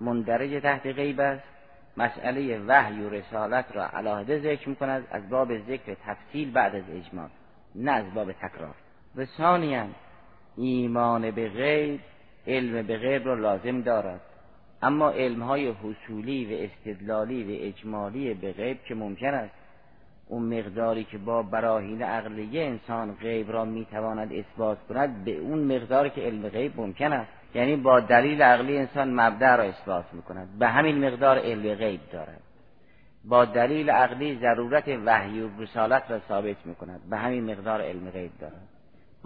مندرج 0.00 0.62
تحت 0.62 0.86
غیب 0.86 1.20
است. 1.20 1.44
مسئله 1.96 2.58
وحی 2.58 3.02
و 3.02 3.10
رسالت 3.10 3.64
را 3.76 3.88
علاهده 3.88 4.38
ذکر 4.38 4.68
می‌کند 4.68 5.06
از 5.10 5.28
باب 5.28 5.58
ذکر 5.58 5.94
تفصیل 6.06 6.52
بعد 6.52 6.74
از 6.74 6.84
اجمال 6.90 7.28
نه 7.74 7.92
از 7.92 8.14
باب 8.14 8.32
تکرار. 8.32 8.74
و 9.16 9.24
ثانیا 9.24 9.86
ایمان 10.56 11.30
به 11.30 11.48
غیب 11.48 12.00
علم 12.46 12.86
به 12.86 12.96
غیب 12.96 13.26
را 13.26 13.34
لازم 13.34 13.80
دارد. 13.80 14.20
اما 14.82 15.10
علمهای 15.10 15.68
حصولی 15.68 16.54
و 16.54 16.58
استدلالی 16.58 17.44
و 17.44 17.68
اجمالی 17.68 18.34
به 18.34 18.52
غیب 18.52 18.78
که 18.88 18.94
ممکن 18.94 19.34
است. 19.34 19.54
اون 20.28 20.58
مقداری 20.58 21.04
که 21.04 21.18
با 21.18 21.42
براهین 21.42 22.02
عقلیه 22.02 22.64
انسان 22.64 23.14
غیب 23.14 23.52
را 23.52 23.64
می‌تواند 23.64 24.32
اثبات 24.32 24.78
کند 24.88 25.24
به 25.24 25.38
اون 25.38 25.76
مقداری 25.76 26.10
که 26.10 26.20
علم 26.20 26.48
غیب 26.48 26.80
ممکن 26.80 27.12
است. 27.12 27.32
یعنی 27.54 27.76
با 27.76 28.00
دلیل 28.00 28.42
عقلی 28.42 28.78
انسان 28.78 29.20
مبدع 29.20 29.56
را 29.56 29.64
اثبات 29.64 30.04
می‌کند. 30.12 30.58
به 30.58 30.68
همین 30.68 31.06
مقدار 31.06 31.38
علم 31.38 31.74
غیب 31.74 32.00
دارد. 32.12 32.40
با 33.24 33.44
دلیل 33.44 33.90
عقلی 33.90 34.38
ضرورت 34.38 34.88
وحی 34.88 35.40
و 35.40 35.48
رسالت 35.58 36.10
را 36.10 36.18
ثابت 36.28 36.56
می‌کند. 36.64 37.00
به 37.10 37.16
همین 37.16 37.50
مقدار 37.50 37.82
علم 37.82 38.10
غیب 38.10 38.30
دارد. 38.40 38.75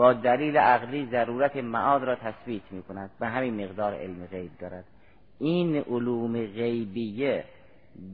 با 0.01 0.13
دلیل 0.13 0.57
عقلی 0.57 1.07
ضرورت 1.07 1.57
معاد 1.57 2.05
را 2.05 2.15
تثبیت 2.15 2.63
می‌کند 2.71 3.11
به 3.21 3.27
همین 3.27 3.65
مقدار 3.65 3.95
علم 3.95 4.27
غیب 4.27 4.51
دارد. 4.61 4.85
این 5.39 5.77
علوم 5.77 6.33
غیبیه 6.33 7.45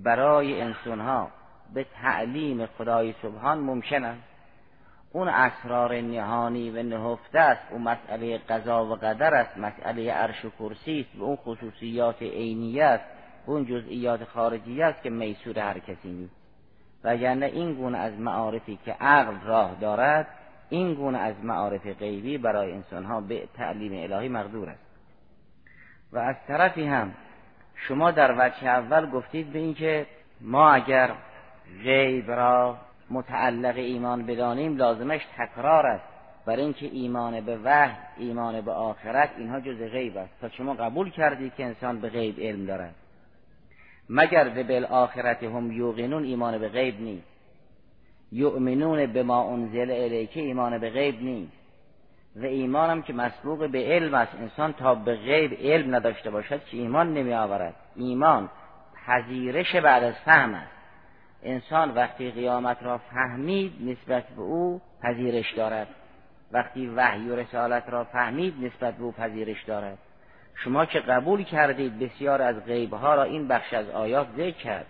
برای 0.04 0.60
انسانها 0.60 1.30
به 1.74 1.86
تعلیم 2.02 2.66
خدای 2.66 3.14
سبحان 3.22 3.58
ممکن 3.58 4.04
است 4.04 4.22
اون 5.12 5.28
اسرار 5.28 6.00
نهانی 6.00 6.70
و 6.70 6.82
نهفته 6.82 7.40
است. 7.40 7.62
اون 7.70 7.82
مسئله 7.82 8.38
قضا 8.38 8.86
و 8.86 8.94
قدر 8.94 9.34
است. 9.34 9.58
مسئله 9.58 10.12
عرش 10.12 10.44
و 10.44 10.50
کرسی 10.58 11.00
است. 11.00 11.20
و 11.20 11.24
اون 11.24 11.36
خصوصیات 11.36 12.22
عینیه 12.22 12.84
است. 12.84 13.04
اون 13.46 13.64
جزئیات 13.64 14.24
خارجی 14.24 14.82
است 14.82 15.02
که 15.02 15.10
میسور 15.10 15.58
هر 15.58 15.78
کسی 15.78 16.08
نیست. 16.08 16.36
وگرنه 17.04 17.46
این 17.46 17.74
گونه 17.74 17.98
از 17.98 18.20
معارفی 18.20 18.78
که 18.84 18.92
عقل 18.92 19.46
راه 19.46 19.76
دارد 19.80 20.26
این 20.70 20.94
گونه 20.94 21.18
از 21.18 21.34
معارف 21.42 21.86
غیبی 21.86 22.38
برای 22.38 22.72
انسانها 22.72 23.20
به 23.20 23.48
تعلیم 23.56 24.12
الهی 24.12 24.28
مقدور 24.28 24.68
است. 24.68 24.86
و 26.12 26.18
از 26.18 26.36
طرفی 26.48 26.84
هم 26.84 27.14
شما 27.74 28.10
در 28.10 28.34
وجه 28.38 28.66
اول 28.66 29.10
گفتید 29.10 29.52
به 29.52 29.58
اینکه 29.58 30.06
ما 30.40 30.70
اگر 30.70 31.10
غیب 31.82 32.30
را 32.30 32.76
متعلق 33.10 33.76
ایمان 33.76 34.26
بدانیم 34.26 34.76
لازمش 34.76 35.20
تکرار 35.38 35.86
است. 35.86 36.04
برای 36.46 36.62
اینکه 36.62 36.86
ایمان 36.86 37.40
به 37.40 37.58
وحی 37.64 37.96
ایمان 38.16 38.60
به 38.60 38.72
آخرت 38.72 39.30
اینها 39.38 39.60
جز 39.60 39.78
غیب 39.78 40.16
است. 40.16 40.40
تا 40.40 40.48
شما 40.48 40.74
قبول 40.74 41.10
کردی 41.10 41.50
که 41.56 41.64
انسان 41.64 42.00
به 42.00 42.08
غیب 42.08 42.40
علم 42.40 42.66
دارد. 42.66 42.94
مگر 44.10 44.48
به 44.48 44.62
بالآخرت 44.62 45.42
هم 45.42 45.72
یوقنون 45.72 46.24
ایمان 46.24 46.58
به 46.58 46.68
غیب 46.68 47.00
نیست. 47.00 47.35
یؤمنون 48.32 49.06
به 49.06 49.22
ما 49.22 49.52
انزل 49.52 49.90
الیکه 49.90 50.40
ایمان 50.40 50.78
به 50.78 50.90
غیب 50.90 51.22
نیست. 51.22 51.52
و 52.36 52.44
ایمانم 52.44 53.02
که 53.02 53.12
مسبوق 53.12 53.70
به 53.70 53.78
علم 53.78 54.14
است. 54.14 54.34
انسان 54.34 54.72
تا 54.72 54.94
به 54.94 55.16
غیب 55.16 55.58
علم 55.60 55.94
نداشته 55.94 56.30
باشد 56.30 56.64
که 56.64 56.76
ایمان 56.76 57.14
نمی 57.14 57.34
آورد؟ 57.34 57.74
ایمان 57.96 58.50
پذیرش 59.06 59.76
بعد 59.76 60.04
از 60.04 60.14
فهم 60.24 60.54
است. 60.54 60.72
انسان 61.42 61.94
وقتی 61.94 62.30
قیامت 62.30 62.82
را 62.82 62.98
فهمید 62.98 63.72
نسبت 63.80 64.24
به 64.28 64.42
او 64.42 64.80
پذیرش 65.02 65.52
دارد. 65.52 65.88
وقتی 66.52 66.86
وحی 66.86 67.28
و 67.28 67.36
رسالت 67.36 67.88
را 67.88 68.04
فهمید 68.04 68.54
نسبت 68.64 68.94
به 68.94 69.04
او 69.04 69.12
پذیرش 69.12 69.64
دارد. 69.64 69.98
شما 70.54 70.84
که 70.84 71.00
قبول 71.00 71.42
کردید 71.42 71.98
بسیار 71.98 72.42
از 72.42 72.64
غیبها 72.64 73.14
را 73.14 73.22
این 73.22 73.48
بخش 73.48 73.74
از 73.74 73.90
آیات 73.90 74.26
ذکر 74.36 74.50
کرد. 74.50 74.86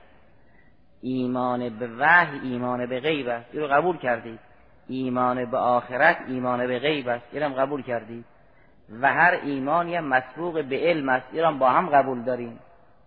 ایمان 1.07 1.69
به 1.69 1.89
وحی 1.99 2.39
ایمان 2.43 2.87
به 2.87 3.01
غیب 3.01 3.29
است. 3.29 3.47
این 3.53 3.63
رو 3.63 3.69
قبول 3.69 3.97
کردید 3.97 4.39
ایمان 4.89 5.45
به 5.45 5.57
آخرت 5.57 6.17
ایمان 6.29 6.67
به 6.67 6.79
غیب 6.79 7.09
است. 7.09 7.25
اینم 7.33 7.53
قبول 7.53 7.83
کردید 7.83 8.25
و 9.01 9.13
هر 9.13 9.39
ایمانی 9.45 9.95
هم 9.95 10.05
مسبوق 10.05 10.65
به 10.65 10.79
علم 10.79 11.09
است. 11.09 11.27
این 11.33 11.59
با 11.59 11.71
هم 11.71 11.87
قبول 11.89 12.23
داریم. 12.23 12.59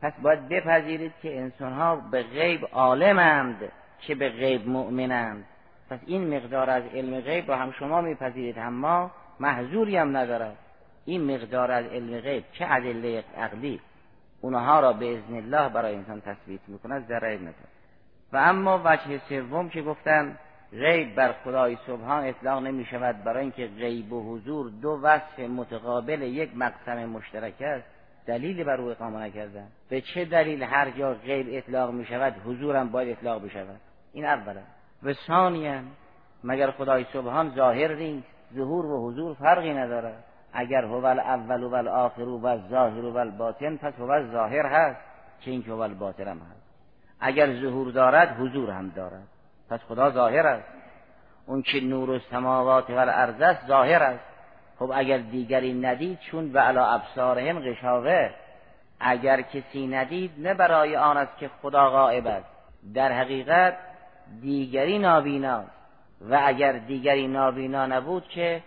پس 0.01 0.13
باید 0.21 0.49
بپذیرید 0.49 1.11
که 1.21 1.39
انسان 1.39 1.73
ها 1.73 1.95
به 1.95 2.23
غیب 2.23 2.67
عالمند 2.73 3.71
که 3.99 4.15
به 4.15 4.29
غیب 4.29 4.67
مؤمنند. 4.67 5.45
پس 5.89 5.99
این 6.05 6.35
مقدار 6.35 6.69
از 6.69 6.83
علم 6.93 7.19
غیب 7.19 7.49
را 7.49 7.57
هم 7.57 7.71
شما 7.71 8.01
میپذیرید. 8.01 8.57
هم 8.57 8.73
ما 8.73 9.11
محضوری 9.39 9.97
هم 9.97 10.17
ندارد. 10.17 10.57
این 11.05 11.35
مقدار 11.35 11.71
از 11.71 11.85
علم 11.85 12.19
غیب 12.19 12.43
چه 12.51 12.65
ادله 12.69 13.23
عقلی؟ 13.37 13.79
اونها 14.41 14.79
را 14.79 14.93
به 14.93 15.17
ازن 15.17 15.35
الله 15.35 15.69
برای 15.69 15.95
انسان 15.95 16.21
تثبیت 16.21 16.61
می‌کند. 16.67 17.07
ذره 17.07 17.37
ندارد. 17.37 17.78
و 18.33 18.37
اما 18.37 18.81
وجه 18.85 19.21
سوم 19.29 19.69
که 19.69 19.81
گفتن 19.81 20.37
غیب 20.71 21.15
بر 21.15 21.31
خدای 21.43 21.77
سبحان 21.87 22.25
اطلاق 22.25 22.63
نمی 22.63 22.85
شود 22.85 23.23
برای 23.23 23.41
اینکه 23.41 23.67
غیب 23.67 24.13
و 24.13 24.33
حضور 24.33 24.71
دو 24.81 24.99
وصف 25.03 25.39
متقابل 25.39 26.21
یک 26.21 26.49
مقسم 26.55 27.05
مشترک 27.05 27.61
است. 27.61 27.85
دلیلی 28.27 28.63
بر 28.63 28.81
او 28.81 28.89
اقامه 28.89 29.19
نکردن. 29.19 29.67
به 29.89 30.01
چه 30.01 30.25
دلیل 30.25 30.63
هر 30.63 30.89
جا 30.89 31.13
غیب 31.13 31.47
اطلاق 31.49 31.91
می 31.91 32.05
شود 32.05 32.35
حضورم 32.45 32.89
باید 32.89 33.17
اطلاق 33.17 33.45
بشود؟ 33.45 33.79
این 34.13 34.25
اولا. 34.25 34.61
و 35.03 35.13
ثانیا 35.13 35.79
مگر 36.43 36.71
خدای 36.71 37.05
سبحان 37.13 37.49
ظاهر 37.49 37.95
نیست 37.95 38.27
ظهور 38.55 38.85
و 38.85 39.11
حضور 39.11 39.33
فرقی 39.33 39.73
ندارد. 39.73 40.23
اگر 40.53 40.85
هو 40.85 41.05
الاول 41.05 41.63
و 41.63 41.75
الاخر 41.75 42.21
و 42.21 42.45
الظاهر 42.45 43.05
و 43.05 43.17
الباطن 43.17 43.77
پس 43.77 43.93
هو 43.99 44.31
ظاهر 44.31 44.65
هست 44.65 44.99
که 45.41 45.51
این 45.51 45.63
که 45.63 45.71
هو 45.71 45.79
الباطن 45.79 46.27
هم 46.27 46.37
هست. 46.37 46.58
اگر 47.19 47.53
ظهور 47.61 47.91
دارد 47.91 48.37
حضور 48.39 48.69
هم 48.69 48.89
دارد. 48.89 49.27
پس 49.69 49.79
خدا 49.79 50.11
ظاهر 50.11 50.47
است. 50.47 50.67
اون 51.45 51.61
که 51.61 51.81
نور 51.81 52.09
و 52.09 52.19
سماوات 52.19 52.89
و 52.89 52.93
الارض 52.93 53.41
است 53.41 53.67
ظاهر 53.67 54.03
است. 54.03 54.23
خب 54.79 54.91
اگر 54.95 55.17
دیگری 55.17 55.73
ندید 55.73 56.19
چون 56.19 56.51
و 56.53 56.59
علا 56.59 56.85
ابصارهم 56.85 57.59
غشاوه. 57.59 58.29
اگر 58.99 59.41
کسی 59.41 59.87
ندید 59.87 60.31
نه 60.37 60.53
برای 60.53 60.95
آن 60.95 61.17
است 61.17 61.37
که 61.37 61.49
خدا 61.61 61.89
غائب 61.89 62.27
است. 62.27 62.47
در 62.93 63.11
حقیقت 63.11 63.77
دیگری 64.41 64.99
نابیناست 64.99 65.71
و 66.29 66.41
اگر 66.45 66.71
دیگری 66.71 67.27
نابینا 67.27 67.85
نبود 67.85 68.27
که 68.27 68.63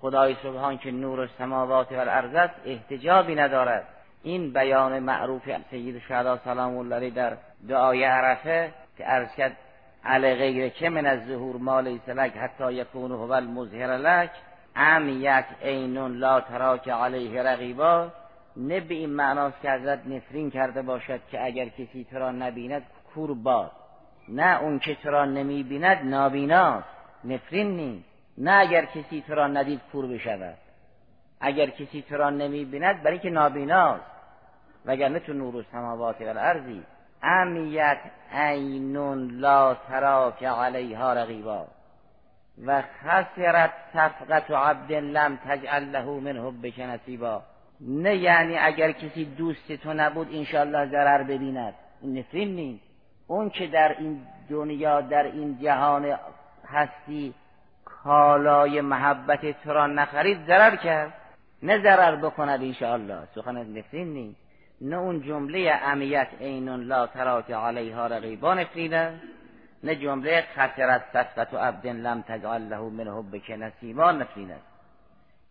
خدای 0.00 0.36
سبحان 0.42 0.78
که 0.78 0.90
نور 0.90 1.20
السماوات 1.20 1.92
و 1.92 1.94
الارض 1.94 2.34
است 2.34 2.54
احتجابی 2.64 3.34
ندارد. 3.34 3.88
این 4.22 4.52
بیان 4.52 4.98
معروف 4.98 5.50
سید 5.70 5.98
الشهدا 6.08 6.38
سلام 6.44 6.76
الله 6.76 7.10
در 7.10 7.36
دعای 7.68 8.04
عرفه 8.04 8.72
که 8.98 9.12
عرض 9.12 9.34
کرد 9.34 9.56
ا 10.04 10.34
لغیرک 10.34 10.88
من 10.88 11.06
الظهور 11.06 11.26
ما 11.26 11.56
لیس 11.56 11.98
لک 12.08 12.36
حتی 12.36 12.72
یکون 12.72 13.12
هو 13.12 13.32
المظهر 13.32 13.96
لک 13.96 14.30
عمیت 14.76 15.44
عین 15.62 16.12
لا 16.12 16.40
تراک 16.40 16.88
علیها 16.88 17.42
رقیبا. 17.42 18.08
نه 18.56 18.80
به 18.80 18.94
این 18.94 19.10
معناست 19.10 19.60
که 19.62 19.70
حضرت 19.70 20.06
نفرین 20.06 20.50
کرده 20.50 20.82
باشد 20.82 21.20
که 21.30 21.44
اگر 21.44 21.68
کسی 21.68 22.06
تو 22.10 22.18
را 22.18 22.30
نبیند 22.30 22.82
کور 23.14 23.34
باد. 23.34 23.70
نه 24.28 24.62
اون 24.62 24.78
که 24.78 24.94
تو 24.94 25.10
را 25.10 25.24
نمی 25.24 25.62
بیند 25.62 25.98
نابیناست. 26.04 26.88
نفرین 27.24 27.76
نیست. 27.76 28.08
نه 28.38 28.52
اگر 28.52 28.84
کسی 28.84 29.24
تو 29.26 29.34
را 29.34 29.46
ندید 29.46 29.80
کور 29.92 30.06
بشود. 30.06 30.58
اگر 31.42 31.66
کسی 31.70 32.02
تو 32.02 32.16
را 32.16 32.30
نمی 32.30 32.64
بیند 32.64 33.02
برای 33.02 33.18
که 33.18 33.30
نابیناست. 33.30 34.04
وگرنه 34.86 35.18
تو 35.18 35.32
نور 35.32 35.64
السماوات 35.72 36.20
و 36.20 36.28
الارضی 36.28 36.82
عمیت 37.22 37.98
عین 38.32 39.30
لا 39.30 39.74
تراک 39.74 40.44
علیها 40.44 41.12
رقیبا. 41.12 41.66
و 42.66 42.82
خسرت 42.82 43.72
صفقة 43.92 44.50
عبد 44.50 44.92
لم 44.92 45.38
تجعل 45.48 45.84
له 45.84 46.04
من 46.04 46.36
حبک 46.36 46.80
نصیبا. 46.80 47.42
نه 47.80 48.16
یعنی 48.16 48.58
اگر 48.58 48.92
کسی 48.92 49.24
دوست 49.24 49.72
تو 49.72 49.92
نبود 49.92 50.28
انشالله 50.34 50.86
ضرر 50.86 51.22
ببیند. 51.22 51.74
این 52.02 52.18
نفرین 52.18 52.54
نیست. 52.56 52.84
اون 53.26 53.50
که 53.50 53.66
در 53.66 53.96
این 53.98 54.26
دنیا 54.50 55.00
در 55.00 55.22
این 55.22 55.58
جهان 55.62 56.18
هستی 56.68 57.34
کالای 57.84 58.80
محبت 58.80 59.62
تو 59.62 59.72
را 59.72 59.86
نخرید 59.86 60.46
ضرر 60.46 60.76
کرد. 60.76 61.12
نه 61.62 61.78
ضرر 61.78 62.16
بکند 62.16 62.62
انشاءالله. 62.62 63.26
سخن 63.34 63.78
نفرین 63.78 64.12
نیست. 64.12 64.40
نه 64.80 64.96
اون 64.96 65.22
جمله 65.22 65.80
امیت 65.82 66.28
اینون 66.40 66.80
لا 66.80 67.06
تراک 67.06 67.50
علیها 67.50 68.06
رقیبان 68.06 68.58
نفرینه 68.58 69.20
نه 69.84 69.94
جمله 69.94 70.44
خسرت 70.56 71.02
سفت 71.12 71.54
و 71.54 71.58
عبد 71.58 71.86
لم 71.86 72.22
تجعل 72.22 72.68
له 72.68 72.80
من 72.80 73.08
حبک 73.08 73.50
نصیبا 73.50 74.12
نفرینه 74.12 74.56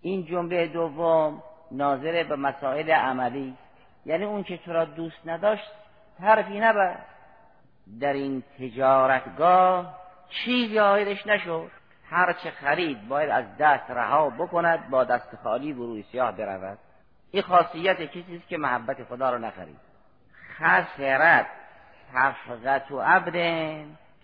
این 0.01 0.25
جمله 0.25 0.67
دوم 0.67 1.43
ناظر 1.71 2.23
به 2.23 2.35
مسائل 2.35 2.91
عملی. 2.91 3.57
یعنی 4.05 4.23
اون 4.23 4.43
که 4.43 4.57
تو 4.57 4.73
را 4.73 4.85
دوست 4.85 5.27
نداشت 5.27 5.71
حرفی 6.19 6.59
نبر. 6.59 6.97
در 7.99 8.13
این 8.13 8.43
تجارتگاه 8.59 9.95
چیزی 10.29 10.79
آیدش 10.79 11.27
نشد. 11.27 11.71
هر 12.11 12.33
چه 12.33 12.51
خرید 12.51 13.07
باید 13.07 13.29
از 13.29 13.45
دست 13.59 13.91
رها 13.91 14.29
بکند 14.29 14.89
با 14.89 15.03
دست 15.03 15.35
خالی 15.43 15.73
و 15.73 15.85
روی 15.85 16.03
سیاه 16.03 16.31
برود. 16.31 16.77
این 17.31 17.43
خاصیت 17.43 18.01
کسی 18.01 18.35
است 18.35 18.47
که 18.47 18.57
محبت 18.57 19.03
خدا 19.03 19.29
رو 19.29 19.37
نخرید. 19.37 19.79
خسرت 20.57 21.45
صفقت 22.13 22.91
و 22.91 23.01
عبد 23.01 23.33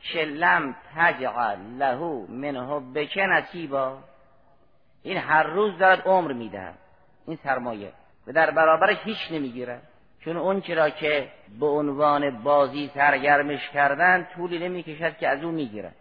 که 0.01 0.19
لم 0.19 0.75
تجعل 0.95 1.57
له 1.77 2.25
من 2.29 2.55
حبک 2.55 3.17
نصیبا. 3.17 3.97
این 5.03 5.17
هر 5.17 5.43
روز 5.43 5.77
دارد 5.77 6.01
عمر 6.01 6.33
می‌دهد. 6.33 6.77
این 7.27 7.37
سرمایه 7.43 7.91
و 8.27 8.31
در 8.31 8.51
برابرش 8.51 8.97
هیچ 9.03 9.31
نمی‌گیرد. 9.31 9.81
چون 10.19 10.37
اون 10.37 10.61
چرا 10.61 10.89
که 10.89 11.31
به 11.59 11.65
عنوان 11.65 12.43
بازی 12.43 12.91
سرگرمش 12.93 13.69
کردن 13.69 14.27
طولی 14.35 14.59
نمی‌کشد 14.59 15.17
که 15.17 15.27
از 15.27 15.43
او 15.43 15.51
می‌گیرد. 15.51 15.95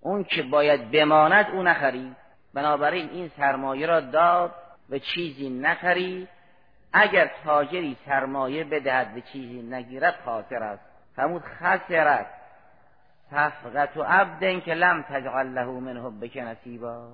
اون 0.00 0.24
که 0.24 0.42
باید 0.42 0.90
بماند 0.90 1.46
او 1.52 1.62
نخرید 1.62 2.16
بنابراین 2.54 3.10
این 3.10 3.28
سرمایه 3.36 3.86
را 3.86 4.00
داد 4.00 4.54
و 4.90 4.98
چیزی 4.98 5.50
نخرید 5.50 6.28
اگر 6.92 7.30
تاجری 7.44 7.96
سرمایه 8.06 8.64
بدهد 8.64 9.16
و 9.16 9.20
چیزی 9.20 9.62
نگیرد 9.62 10.14
خاسر 10.24 10.62
است. 10.62 10.82
فرمود 11.16 11.42
خسرت 11.42 12.26
صفقت 13.30 13.96
و 13.96 14.02
عبدن 14.02 14.60
که 14.60 14.74
لم 14.74 15.02
تجعل 15.02 15.46
له 15.46 15.66
من 15.66 15.96
حبک 15.96 16.36
نصیبا. 16.36 17.08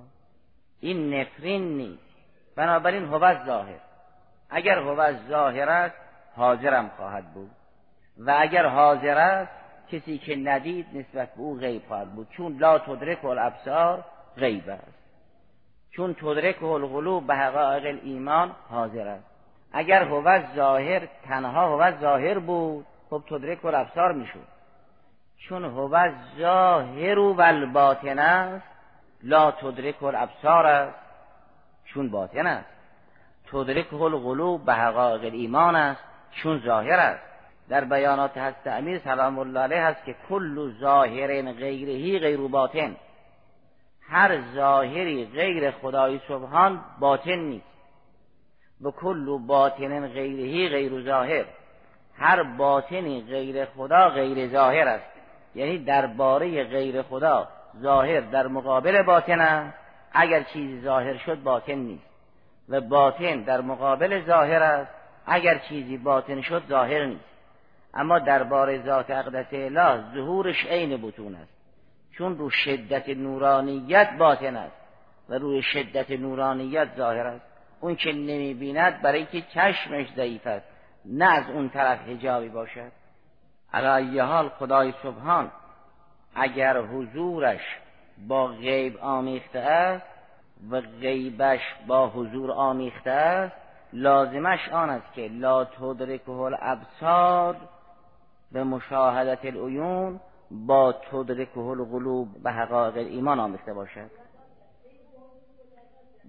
این 0.79 1.13
نفرین 1.13 1.77
نیست. 1.77 2.17
بنابراین 2.55 3.05
هو 3.05 3.45
ظاهر. 3.45 3.79
اگر 4.49 4.79
هو 4.79 5.13
ظاهر 5.29 5.69
است 5.69 5.95
حاضرم 6.35 6.91
خواهد 6.97 7.33
بود. 7.33 7.51
و 8.17 8.35
اگر 8.39 8.65
حاضر 8.65 9.17
است 9.17 9.56
کسی 9.91 10.17
که 10.17 10.35
ندید 10.35 10.85
نسبت 10.93 11.33
به 11.35 11.41
او 11.41 11.57
غیب 11.57 11.81
خواهد 11.87 12.11
بود. 12.15 12.27
چون 12.29 12.57
لا 12.57 12.79
تدرک 12.79 13.25
الابصار 13.25 14.03
غیب 14.37 14.69
است. 14.69 14.97
چون 15.91 16.13
تدرک 16.13 16.63
القلوب 16.63 17.27
به 17.27 17.35
حقایق 17.35 17.99
ایمان 18.03 18.51
حاضر 18.69 19.07
است. 19.07 19.25
اگر 19.71 20.03
هو 20.03 20.55
ظاهر 20.55 21.07
تنها 21.27 21.67
هو 21.67 21.99
ظاهر 22.01 22.39
بود 22.39 22.85
خب 23.09 23.23
تدرک 23.29 23.65
الابصار 23.65 24.11
می‌شد. 24.11 24.47
چون 25.37 25.65
هو 25.65 26.09
ظاهر 26.39 27.19
و 27.19 27.41
الباطن 27.41 28.19
است 28.19 28.67
لا 29.23 29.51
تدرک 29.51 30.03
الابصار 30.03 30.65
است 30.65 30.95
چون 31.85 32.09
باطن 32.09 32.47
است. 32.47 32.69
تدرک 33.51 33.93
القلوب 33.93 34.65
به 34.65 34.73
حقایق 34.73 35.33
ایمان 35.33 35.75
است 35.75 36.03
چون 36.31 36.59
ظاهر 36.65 36.99
است. 36.99 37.26
در 37.69 37.83
بیانات 37.83 38.37
هست 38.37 38.67
امیر 38.67 38.99
سلام 38.99 39.39
الله 39.39 39.59
علیه 39.59 39.81
هست 39.81 40.05
که 40.05 40.15
کل 40.29 40.71
ظاهر 40.79 41.51
غیرهی 41.51 42.19
غیر 42.19 42.39
باطن. 42.39 42.95
هر 44.09 44.39
ظاهری 44.55 45.25
غیر 45.25 45.71
خدای 45.71 46.19
سبحان 46.27 46.79
باطن 46.99 47.35
نیست. 47.35 47.65
و 48.81 48.91
کل 48.91 49.37
باطن 49.47 50.07
غیرهی 50.07 50.69
غیر 50.69 51.01
ظاهر. 51.03 51.45
هر 52.17 52.43
باطنی 52.43 53.21
غیر 53.21 53.65
خدا 53.65 54.09
غیر 54.09 54.47
ظاهر 54.47 54.87
است. 54.87 55.05
یعنی 55.55 55.77
درباره 55.77 56.63
غیر 56.63 57.01
خدا 57.01 57.47
ظاهر 57.81 58.19
در 58.19 58.47
مقابل 58.47 59.01
باطن 59.03 59.39
است. 59.39 59.77
اگر 60.11 60.43
چیزی 60.43 60.81
ظاهر 60.81 61.17
شد 61.17 61.43
باطن 61.43 61.75
نیست. 61.75 62.07
و 62.69 62.81
باطن 62.81 63.41
در 63.41 63.61
مقابل 63.61 64.25
ظاهر 64.25 64.63
است. 64.63 64.91
اگر 65.25 65.57
چیزی 65.57 65.97
باطن 65.97 66.41
شد 66.41 66.63
ظاهر 66.69 67.05
نیست. 67.05 67.36
اما 67.97 68.19
درباره 68.19 68.83
ذات 68.85 69.09
اقدس 69.09 69.47
اله 69.51 70.03
ظهورش 70.13 70.65
عین 70.65 71.01
بتون 71.01 71.35
است. 71.35 71.53
چون 72.11 72.37
رو 72.37 72.49
شدت 72.49 73.09
نورانیت 73.09 74.09
باطن 74.19 74.55
است 74.55 74.75
و 75.29 75.33
روی 75.33 75.61
شدت 75.61 76.11
نورانیت 76.11 76.87
ظاهر 76.97 77.27
است. 77.27 77.45
اون 77.81 77.95
که 77.95 78.11
نمی 78.11 78.53
بیند 78.53 79.01
برای 79.01 79.25
که 79.25 79.41
چشمش 79.41 80.07
ضعیف 80.15 80.47
است 80.47 80.65
نه 81.05 81.25
از 81.25 81.49
اون 81.49 81.69
طرف 81.69 81.99
حجابی 81.99 82.49
باشد. 82.49 82.91
علی 83.73 84.19
حال 84.19 84.49
خدای 84.49 84.93
سبحان 85.03 85.51
اگر 86.35 86.81
حضورش 86.81 87.61
با 88.27 88.47
غیب 88.47 88.97
آمیخته 88.97 89.59
است 89.59 90.05
و 90.71 90.81
غیبش 90.81 91.61
با 91.87 92.09
حضور 92.09 92.51
آمیخته 92.51 93.11
است 93.11 93.55
لازمش 93.93 94.69
آن 94.69 94.89
است 94.89 95.13
که 95.13 95.27
لا 95.27 95.65
تدرکه 95.65 96.29
الابصار 96.29 97.55
به 98.51 98.63
مشاهدت 98.63 99.45
العیون 99.45 100.19
با 100.51 100.93
تدرکه 101.11 101.59
القلوب 101.59 102.43
به 102.43 102.51
حقایق 102.51 102.97
ایمان 102.97 103.39
آمیخته 103.39 103.73
باشد. 103.73 104.09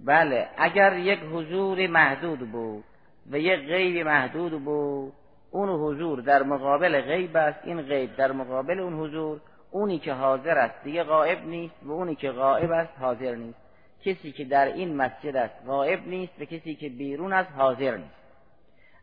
بله 0.04 0.48
اگر 0.56 0.96
یک 0.96 1.20
حضور 1.32 1.86
محدود 1.86 2.52
بود 2.52 2.84
و 3.30 3.38
یک 3.38 3.60
غیب 3.60 4.06
محدود 4.06 4.64
بود 4.64 5.12
اون 5.50 5.68
حضور 5.68 6.20
در 6.20 6.42
مقابل 6.42 7.00
غیب 7.00 7.36
است 7.36 7.58
این 7.64 7.82
غیب 7.82 8.16
در 8.16 8.32
مقابل 8.32 8.80
اون 8.80 8.94
حضور 8.94 9.40
اونی 9.70 9.98
که 9.98 10.12
حاضر 10.12 10.58
است 10.58 10.84
دیگه 10.84 11.02
غائب 11.02 11.46
نیست 11.46 11.74
و 11.82 11.92
اونی 11.92 12.14
که 12.14 12.30
غائب 12.30 12.70
است 12.70 12.92
حاضر 13.00 13.34
نیست. 13.34 13.58
کسی 14.04 14.32
که 14.32 14.44
در 14.44 14.66
این 14.66 14.96
مسجد 14.96 15.36
است 15.36 15.54
غائب 15.66 16.08
نیست 16.08 16.32
و 16.40 16.44
کسی 16.44 16.74
که 16.74 16.88
بیرون 16.88 17.32
است 17.32 17.52
حاضر 17.52 17.96
نیست. 17.96 18.17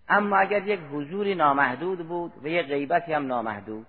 اما 0.10 0.38
اگر 0.38 0.68
یک 0.68 0.80
حضوری 0.94 1.36
نامحدود 1.36 2.08
بود 2.08 2.32
و 2.44 2.48
یک 2.48 2.68
غیبتی 2.68 3.14
هم 3.14 3.28
نامحدود. 3.28 3.86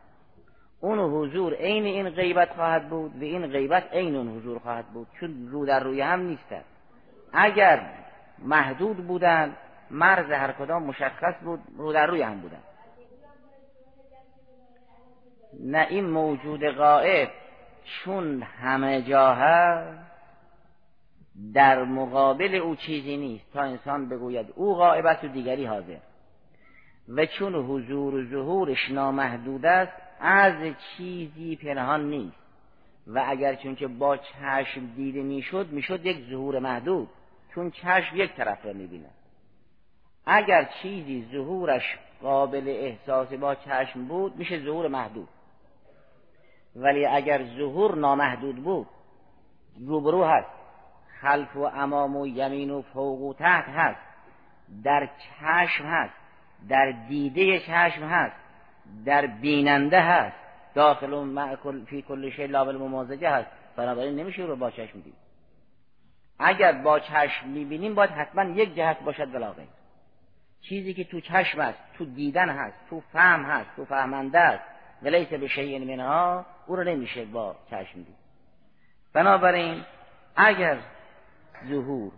اون 0.81 0.99
حضور 0.99 1.55
عین 1.55 1.85
این 1.85 2.09
غیبت 2.09 2.53
خواهد 2.53 2.89
بود 2.89 3.17
و 3.17 3.25
این 3.25 3.47
غیبت 3.47 3.93
عین 3.93 4.17
اون 4.17 4.37
حضور 4.39 4.59
خواهد 4.59 4.87
بود. 4.87 5.07
چون 5.21 5.49
رو 5.51 5.67
در 5.67 5.81
روی 5.81 6.01
هم 6.01 6.21
نیستند. 6.21 6.65
اگر 7.33 7.81
محدود 8.39 8.97
بودند 8.97 9.57
مرز 9.91 10.31
هر 10.31 10.53
کدام 10.53 10.83
مشخص 10.83 11.35
بود 11.45 11.61
رو 11.77 11.93
در 11.93 12.07
روی 12.07 12.23
هم 12.23 12.41
بودن 12.41 12.63
نه 15.61 15.87
این 15.91 16.11
موجود 16.11 16.69
غائب 16.69 17.29
چون 17.85 18.43
همه 18.43 19.03
جا 19.03 19.35
هست 19.35 20.16
در 21.55 21.85
مقابل 21.85 22.55
او 22.55 22.77
چیزی 22.77 23.17
نیست. 23.17 23.53
تا 23.53 23.61
انسان 23.61 24.09
بگوید 24.09 24.47
او 24.55 24.75
غائب 24.75 25.07
است 25.07 25.25
و 25.25 25.29
دیگری 25.29 25.65
حاضر. 25.65 25.99
و 27.09 27.27
چون 27.27 27.55
حضور 27.55 28.15
و 28.15 28.25
ظهورش 28.25 28.91
نامحدود 28.91 29.67
است 29.67 29.93
از 30.21 30.55
چیزی 30.97 31.57
پنهان 31.57 32.11
نیست. 32.11 32.37
و 33.07 33.25
اگر 33.27 33.55
چون 33.55 33.75
که 33.75 33.87
با 33.87 34.17
چشم 34.17 34.87
دیده 34.97 35.23
می‌شد 35.23 35.69
می‌شد 35.71 36.07
یک 36.07 36.31
ظهور 36.31 36.59
محدود. 36.59 37.09
چون 37.55 37.71
چشم 37.71 38.17
یک 38.17 38.35
طرف 38.35 38.67
را 38.67 38.73
می‌بیند. 38.73 39.15
اگر 40.27 40.69
چیزی 40.83 41.29
ظهورش 41.33 41.99
قابل 42.23 42.69
احساس 42.69 43.33
با 43.33 43.55
چشم 43.55 44.05
بود 44.05 44.37
میشه 44.37 44.65
ظهور 44.65 44.89
محدود. 44.89 45.29
ولی 46.77 47.07
اگر 47.07 47.45
ظهور 47.45 47.95
نامحدود 47.95 48.57
بود 48.57 48.87
روبرو 49.87 50.25
هست. 50.25 50.56
خلف 51.21 51.57
و 51.57 51.61
امام 51.61 52.17
و 52.17 52.27
یمین 52.27 52.71
و 52.71 52.83
فوق 52.83 53.21
و 53.21 53.35
تحت 53.35 53.69
هست. 53.69 54.01
در 54.85 55.09
چشم 55.41 55.85
هست. 55.85 56.15
در 56.69 56.93
دیده 57.09 57.59
چشم 57.59 58.03
هست. 58.03 58.37
در 59.05 59.27
بیننده 59.27 60.01
هست. 60.01 60.37
داخل 60.75 61.13
و 61.13 61.57
فی 61.87 62.03
کل 62.03 62.31
شی 62.31 62.47
لابل 62.47 62.77
ممازجه 62.77 63.31
هست. 63.31 63.49
بنابراین 63.77 64.17
نمیشه 64.17 64.43
رو 64.43 64.57
با 64.57 64.71
چشم 64.71 65.01
دید 65.01 65.27
اگر 66.39 66.73
با 66.73 67.01
چشم 67.01 67.49
می‌بینیم 67.49 67.95
باید 67.95 68.11
حتما 68.11 68.45
یک 68.45 68.75
جهت 68.75 69.01
باشد 69.01 69.33
بلاغه 69.33 69.63
چیزی 70.61 70.95
که 70.95 71.05
تو 71.05 71.21
چشم 71.21 71.61
است 71.61 71.79
تو 71.99 72.05
دیدن 72.05 72.49
هست 72.49 72.77
تو 72.91 73.03
فهم 73.13 73.43
هست 73.43 73.77
تو 73.77 73.85
فهمنده 73.85 74.39
است 74.39 74.65
ولیس 75.03 75.29
به 75.29 75.49
شیء 75.49 75.79
منها 75.79 76.47
او 76.67 76.77
رو 76.77 76.85
نمیشه 76.85 77.25
با 77.25 77.57
چشم 77.71 77.95
دید 77.95 78.17
بنابراین 79.13 79.85
اگر 80.37 80.79
ظهور 81.69 82.13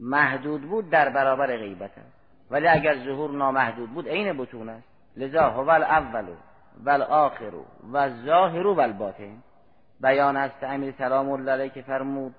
محدود 0.00 0.62
بود 0.62 0.90
در 0.90 1.08
برابر 1.08 1.56
غیبت 1.56 1.98
است 1.98 2.16
ولی 2.50 2.68
اگر 2.68 2.96
ظهور 3.04 3.30
نامحدود 3.30 3.90
بود 3.90 4.08
عین 4.08 4.36
بتون 4.36 4.68
است. 4.68 4.88
لذا 5.16 5.50
هو 5.50 5.70
الاول 5.70 6.26
و 6.84 6.90
الاخر 6.90 7.52
و 7.82 7.96
الظاهر 7.96 8.66
و 8.66 8.80
الباطن. 8.80 9.42
بیان 10.00 10.36
است 10.36 10.64
امیر 10.64 10.94
سلام 10.98 11.30
الله 11.30 11.52
علیه 11.52 11.68
که 11.68 11.82
فرمود 11.82 12.34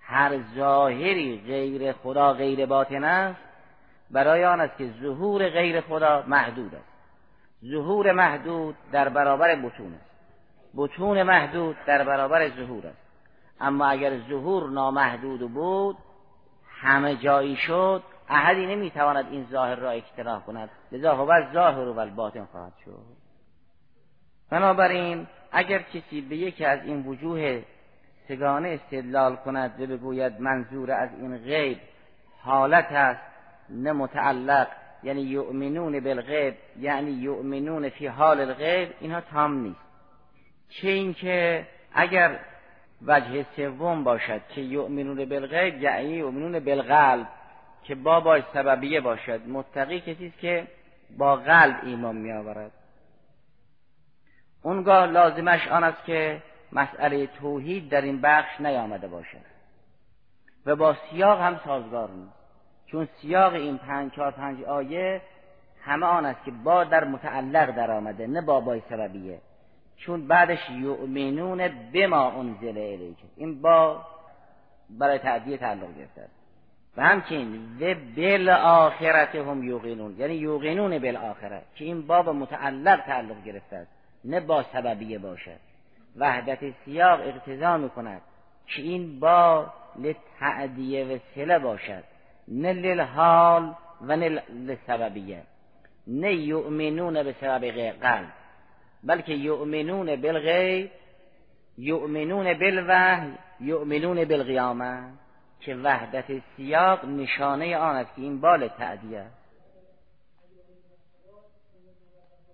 هر 0.00 0.38
ظاهری 0.56 1.42
غیر 1.46 1.92
خدا 1.92 2.32
غیر 2.32 2.66
باطن 2.66 3.04
است 3.04 3.40
برای 4.10 4.44
آن 4.44 4.60
است 4.60 4.76
که 4.76 4.90
ظهور 5.02 5.48
غیر 5.48 5.80
خدا 5.80 6.24
محدود 6.26 6.74
است. 6.74 6.90
ظهور 7.70 8.12
محدود 8.12 8.76
در 8.92 9.08
برابر 9.08 9.54
بتون 9.54 9.94
است. 9.94 10.10
بتون 10.76 11.22
محدود 11.22 11.76
در 11.86 12.04
برابر 12.04 12.48
ظهور 12.48 12.86
است. 12.86 13.09
اما 13.60 13.86
اگر 13.86 14.18
ظهور 14.28 14.70
نامحدود 14.70 15.52
بود 15.52 15.96
همه 16.80 17.16
جایی 17.16 17.56
شد 17.56 18.02
احدی 18.28 18.66
نمی‌تواند 18.66 19.26
این 19.30 19.46
ظاهر 19.50 19.74
را 19.74 19.90
اکتراح 19.90 20.40
کند. 20.40 20.70
لذا 20.92 21.16
هو 21.16 21.52
ظاهر 21.52 21.88
و 21.88 21.98
الباطن 21.98 22.44
خواهد 22.44 22.72
شد. 22.84 23.20
بنابراین 24.50 25.26
اگر 25.52 25.78
کسی 25.78 26.20
به 26.20 26.36
یکی 26.36 26.64
از 26.64 26.80
این 26.84 27.06
وجوه 27.06 27.62
سگانه 28.28 28.68
استدلال 28.68 29.36
کند 29.36 29.80
و 29.80 29.86
بگوید 29.86 30.40
منظور 30.40 30.90
از 30.90 31.10
این 31.20 31.38
غیب 31.38 31.78
حالت 32.42 32.92
است 32.92 33.20
نه 33.70 33.92
متعلق 33.92 34.68
یعنی 35.02 35.20
یؤمنون 35.22 36.00
بالغیب 36.00 36.54
یعنی 36.78 37.10
یؤمنون 37.10 37.88
فی 37.88 38.06
حال 38.06 38.40
الغیب 38.40 38.94
اینها 39.00 39.20
تام 39.20 39.54
نیست. 39.54 39.80
چه 40.68 40.88
اینکه 40.88 41.66
اگر 41.92 42.38
وجه 43.06 43.46
سوم 43.56 44.04
باشد 44.04 44.40
که 44.48 44.60
یؤمنون 44.60 45.24
بالغیب 45.24 45.82
یعنی 45.82 46.08
یؤمنون 46.08 46.58
بالقلب 46.58 47.26
که 47.84 47.94
با 47.94 48.20
باش 48.20 48.42
سببیه 48.52 49.00
باشد. 49.00 49.48
متقی 49.48 50.00
کسی 50.00 50.26
است 50.26 50.38
که 50.38 50.66
با 51.18 51.36
قلب 51.36 51.76
ایمان 51.82 52.16
می 52.16 52.32
آورد 52.32 52.70
اونگاه 54.62 55.06
لازمش 55.06 55.68
آن 55.68 55.84
است 55.84 56.04
که 56.04 56.42
مسئله 56.72 57.26
توحید 57.26 57.88
در 57.88 58.00
این 58.00 58.20
بخش 58.20 58.60
نیامده 58.60 59.08
باشد. 59.08 59.50
و 60.66 60.76
با 60.76 60.96
سیاق 61.10 61.40
هم 61.40 61.60
سازگار 61.64 62.10
نیست. 62.10 62.40
چون 62.86 63.08
سیاق 63.20 63.52
این 63.52 63.78
پنج 63.78 64.12
چهار 64.12 64.30
پنج 64.30 64.64
آیه 64.64 65.22
همه 65.82 66.06
آن 66.06 66.26
است 66.26 66.44
که 66.44 66.50
با 66.50 66.84
در 66.84 67.04
متعلق 67.04 67.70
در 67.70 67.90
آمده 67.90 68.26
نه 68.26 68.40
با 68.40 68.60
بای 68.60 68.82
سببیه. 68.90 69.40
چون 70.00 70.26
بعدش 70.26 70.70
یؤمنون 70.70 71.68
بما 71.92 72.30
انزل 72.30 72.78
الیک. 72.78 73.16
این 73.36 73.62
با 73.62 74.06
برای 74.90 75.18
تعدیه 75.18 75.56
تعلق 75.56 75.96
گرفته 75.98 76.28
و 76.96 77.02
همچنین 77.02 77.78
و 77.80 77.94
بل 78.16 78.48
آخرت 78.48 79.34
هم 79.34 79.64
یوقنون. 79.64 80.16
یعنی 80.18 80.34
یوقنون 80.34 80.98
بل 80.98 81.16
آخرت 81.16 81.62
که 81.74 81.84
این 81.84 82.06
با 82.06 82.22
متعلق 82.22 83.00
تعلق 83.00 83.44
گرفته 83.44 83.76
است 83.76 83.90
نه 84.24 84.40
با 84.40 84.62
سببیه 84.62 85.18
باشد. 85.18 85.58
وحدت 86.16 86.58
سیاق 86.84 87.20
اقتضا 87.20 87.76
می 87.76 87.90
کند 87.90 88.20
که 88.66 88.82
این 88.82 89.20
با 89.20 89.66
لتعدیه 89.98 91.04
و 91.04 91.18
سله 91.34 91.58
باشد. 91.58 92.04
نه 92.48 92.72
للحال 92.72 93.74
و 94.02 94.16
نه 94.16 94.28
لسببیه. 94.66 95.42
نه 96.06 96.32
یؤمنون 96.34 97.22
به 97.22 97.34
سبب 97.40 97.80
قلب. 98.02 98.32
بلکه 99.04 99.32
یؤمنون 99.32 100.16
بالغیب 100.16 100.90
یؤمنون 101.78 102.54
بالوحی 102.54 103.32
یؤمنون 103.60 104.24
بالقیامه 104.24 105.12
که 105.60 105.74
وحدت 105.74 106.24
سیاق 106.56 107.04
نشانه 107.04 107.76
آن 107.76 107.96
است 107.96 108.14
که 108.16 108.22
این 108.22 108.40
بال 108.40 108.68
تعدیه 108.68 109.26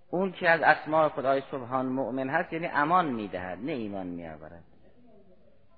اون 0.09 0.31
که 0.31 0.49
از 0.49 0.61
اسماع 0.61 1.09
خدای 1.09 1.41
سبحان 1.51 1.85
مؤمن 1.85 2.29
هست 2.29 2.53
یعنی 2.53 2.67
امان 2.67 3.05
می‌دهد 3.05 3.57
نه 3.61 3.71
ایمان 3.71 4.07
میآورد. 4.07 4.63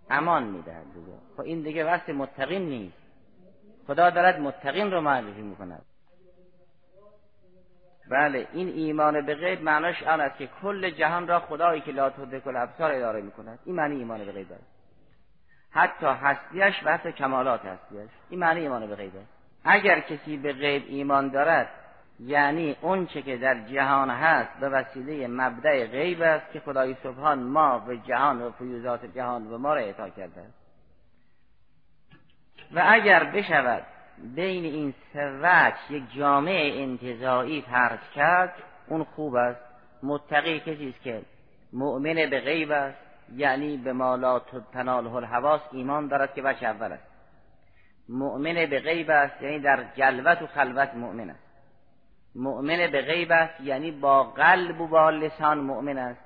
امان 0.09 0.43
می‌دهد 0.43 0.93
دیگه. 0.93 1.17
خب 1.37 1.41
این 1.41 1.61
دیگه 1.61 1.85
وصف 1.85 2.09
متقین 2.09 2.69
نیست. 2.69 2.97
خدا 3.87 4.09
دارد 4.09 4.39
متقین 4.39 4.91
رو 4.91 5.01
معرفی 5.01 5.41
می‌کند. 5.41 5.81
بله 8.09 8.47
این 8.53 8.67
ایمان 8.67 9.25
به 9.25 9.35
غیب 9.35 9.63
معناش 9.63 10.03
آن 10.03 10.21
است 10.21 10.37
که 10.37 10.49
کل 10.61 10.89
جهان 10.89 11.27
را 11.27 11.39
خدایی 11.39 11.81
که 11.81 11.91
لا 11.91 12.09
تدرک 12.09 12.47
الابصار 12.47 12.91
اداره 12.91 13.21
می‌کند. 13.21 13.59
این 13.65 13.75
معنی 13.75 13.95
ایمان 13.95 14.25
به 14.25 14.31
غیب 14.31 14.51
است. 14.51 14.79
حتی 15.71 16.05
هستیش 16.05 16.75
و 16.85 16.97
کمالات 16.97 17.65
هستیش. 17.65 18.09
این 18.29 18.39
معنی 18.39 18.59
ایمان 18.59 18.87
به 18.87 18.95
غیب 18.95 19.15
است. 19.15 19.29
اگر 19.63 19.99
کسی 19.99 20.37
به 20.37 20.53
غیب 20.53 20.83
ایمان 20.87 21.29
دارد 21.29 21.69
یعنی 22.19 22.77
اون 22.81 23.05
چه 23.05 23.21
که 23.21 23.37
در 23.37 23.59
جهان 23.59 24.09
هست 24.09 24.59
به 24.59 24.69
وسیله 24.69 25.27
مبدع 25.27 25.85
غیب 25.85 26.21
است 26.21 26.51
که 26.51 26.59
خدای 26.59 26.95
سبحان 27.03 27.39
ما 27.39 27.83
و 27.87 27.95
جهان 27.95 28.41
و 28.41 28.51
فیوزات 28.51 29.05
جهان 29.05 29.47
و 29.47 29.57
ما 29.57 29.73
را 29.73 29.81
اعطا 29.81 30.09
کرده 30.09 30.41
است. 30.41 30.59
و 32.71 32.83
اگر 32.85 33.23
بشود 33.23 33.83
بین 34.23 34.65
این 34.65 34.93
سه 35.13 35.73
یک 35.89 36.03
جامعه 36.17 36.81
انتظایی 36.81 37.61
فرض 37.61 37.99
کرد 38.15 38.53
اون 38.87 39.03
خوب 39.03 39.35
است. 39.35 39.61
متقی 40.03 40.59
کسی 40.59 40.89
است 40.89 41.01
که 41.01 41.21
مؤمن 41.73 42.29
به 42.29 42.39
غیب 42.39 42.71
است 42.71 42.97
یعنی 43.35 43.77
به 43.77 43.93
مالات 43.93 44.71
تناله 44.73 45.15
الحواس 45.15 45.61
ایمان 45.71 46.07
دارد 46.07 46.33
که 46.33 46.41
وجه 46.41 46.67
اول 46.67 46.91
است. 46.91 47.03
مؤمن 48.09 48.53
به 48.53 48.79
غیب 48.79 49.09
است 49.09 49.41
یعنی 49.41 49.59
در 49.59 49.83
جلوت 49.95 50.41
و 50.41 50.47
خلوت 50.47 50.95
مؤمن 50.95 51.29
است. 51.29 51.43
مؤمن 52.35 52.91
به 52.91 53.01
غیب 53.01 53.31
است 53.31 53.61
یعنی 53.61 53.91
با 53.91 54.23
قلب 54.23 54.81
و 54.81 54.87
با 54.87 55.09
لسان 55.09 55.59
مؤمن 55.59 55.97
است. 55.97 56.21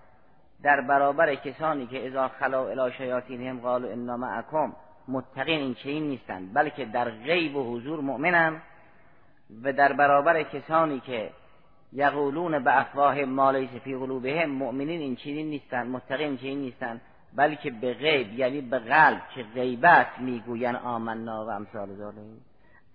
در 0.63 0.81
برابر 0.81 1.35
کسانی 1.35 1.87
که 1.87 2.07
اذا 2.07 2.27
خلا 2.27 2.67
الی 2.67 2.91
شیاطینهم 2.91 3.59
قالوا 3.59 3.91
انا 3.91 4.17
معکم 4.17 4.73
متقین 5.07 5.59
این 5.59 5.73
چنین 5.73 6.03
نیستند 6.03 6.53
بلکه 6.53 6.85
در 6.85 7.09
غیب 7.09 7.55
و 7.55 7.75
حضور 7.75 8.01
مؤمنند 8.01 8.61
و 9.63 9.73
در 9.73 9.93
برابر 9.93 10.43
کسانی 10.43 10.99
که 10.99 11.29
یقولون 11.93 12.63
به 12.63 12.79
افواه 12.79 13.25
ما 13.25 13.51
لیس 13.51 13.69
فی 13.69 13.95
قلوبهم 13.95 14.49
مؤمنین 14.49 15.01
این 15.01 15.15
چنین 15.15 15.49
نیستند 15.49 15.91
متقین 15.91 16.27
این 16.27 16.37
چنین 16.37 16.59
نیستند 16.59 17.01
بلکه 17.35 17.71
به 17.71 17.93
غیب 17.93 18.39
یعنی 18.39 18.61
به 18.61 18.79
قلب 18.79 19.21
که 19.35 19.43
غیبت 19.43 20.07
می‌گویند 20.19 20.75
آمنا 20.75 21.45
و 21.45 21.49
امثال 21.49 21.95
ذالک. 21.95 22.15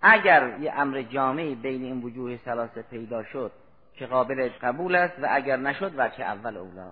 اگر 0.01 0.57
یه 0.59 0.73
امر 0.75 1.01
جامعی 1.01 1.55
بین 1.55 1.83
این 1.83 2.01
وجوه 2.01 2.37
ثلاثه 2.37 2.81
پیدا 2.81 3.23
شد 3.23 3.51
که 3.93 4.05
قابل 4.05 4.49
قبول 4.61 4.95
است 4.95 5.13
و 5.21 5.27
اگر 5.29 5.57
نشد 5.57 6.11
چه 6.17 6.23
اول 6.23 6.57
اولا 6.57 6.91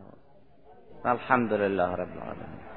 الحمد 1.06 1.54
لله 1.54 1.94
رب 1.94 2.12
العالمین. 2.12 2.77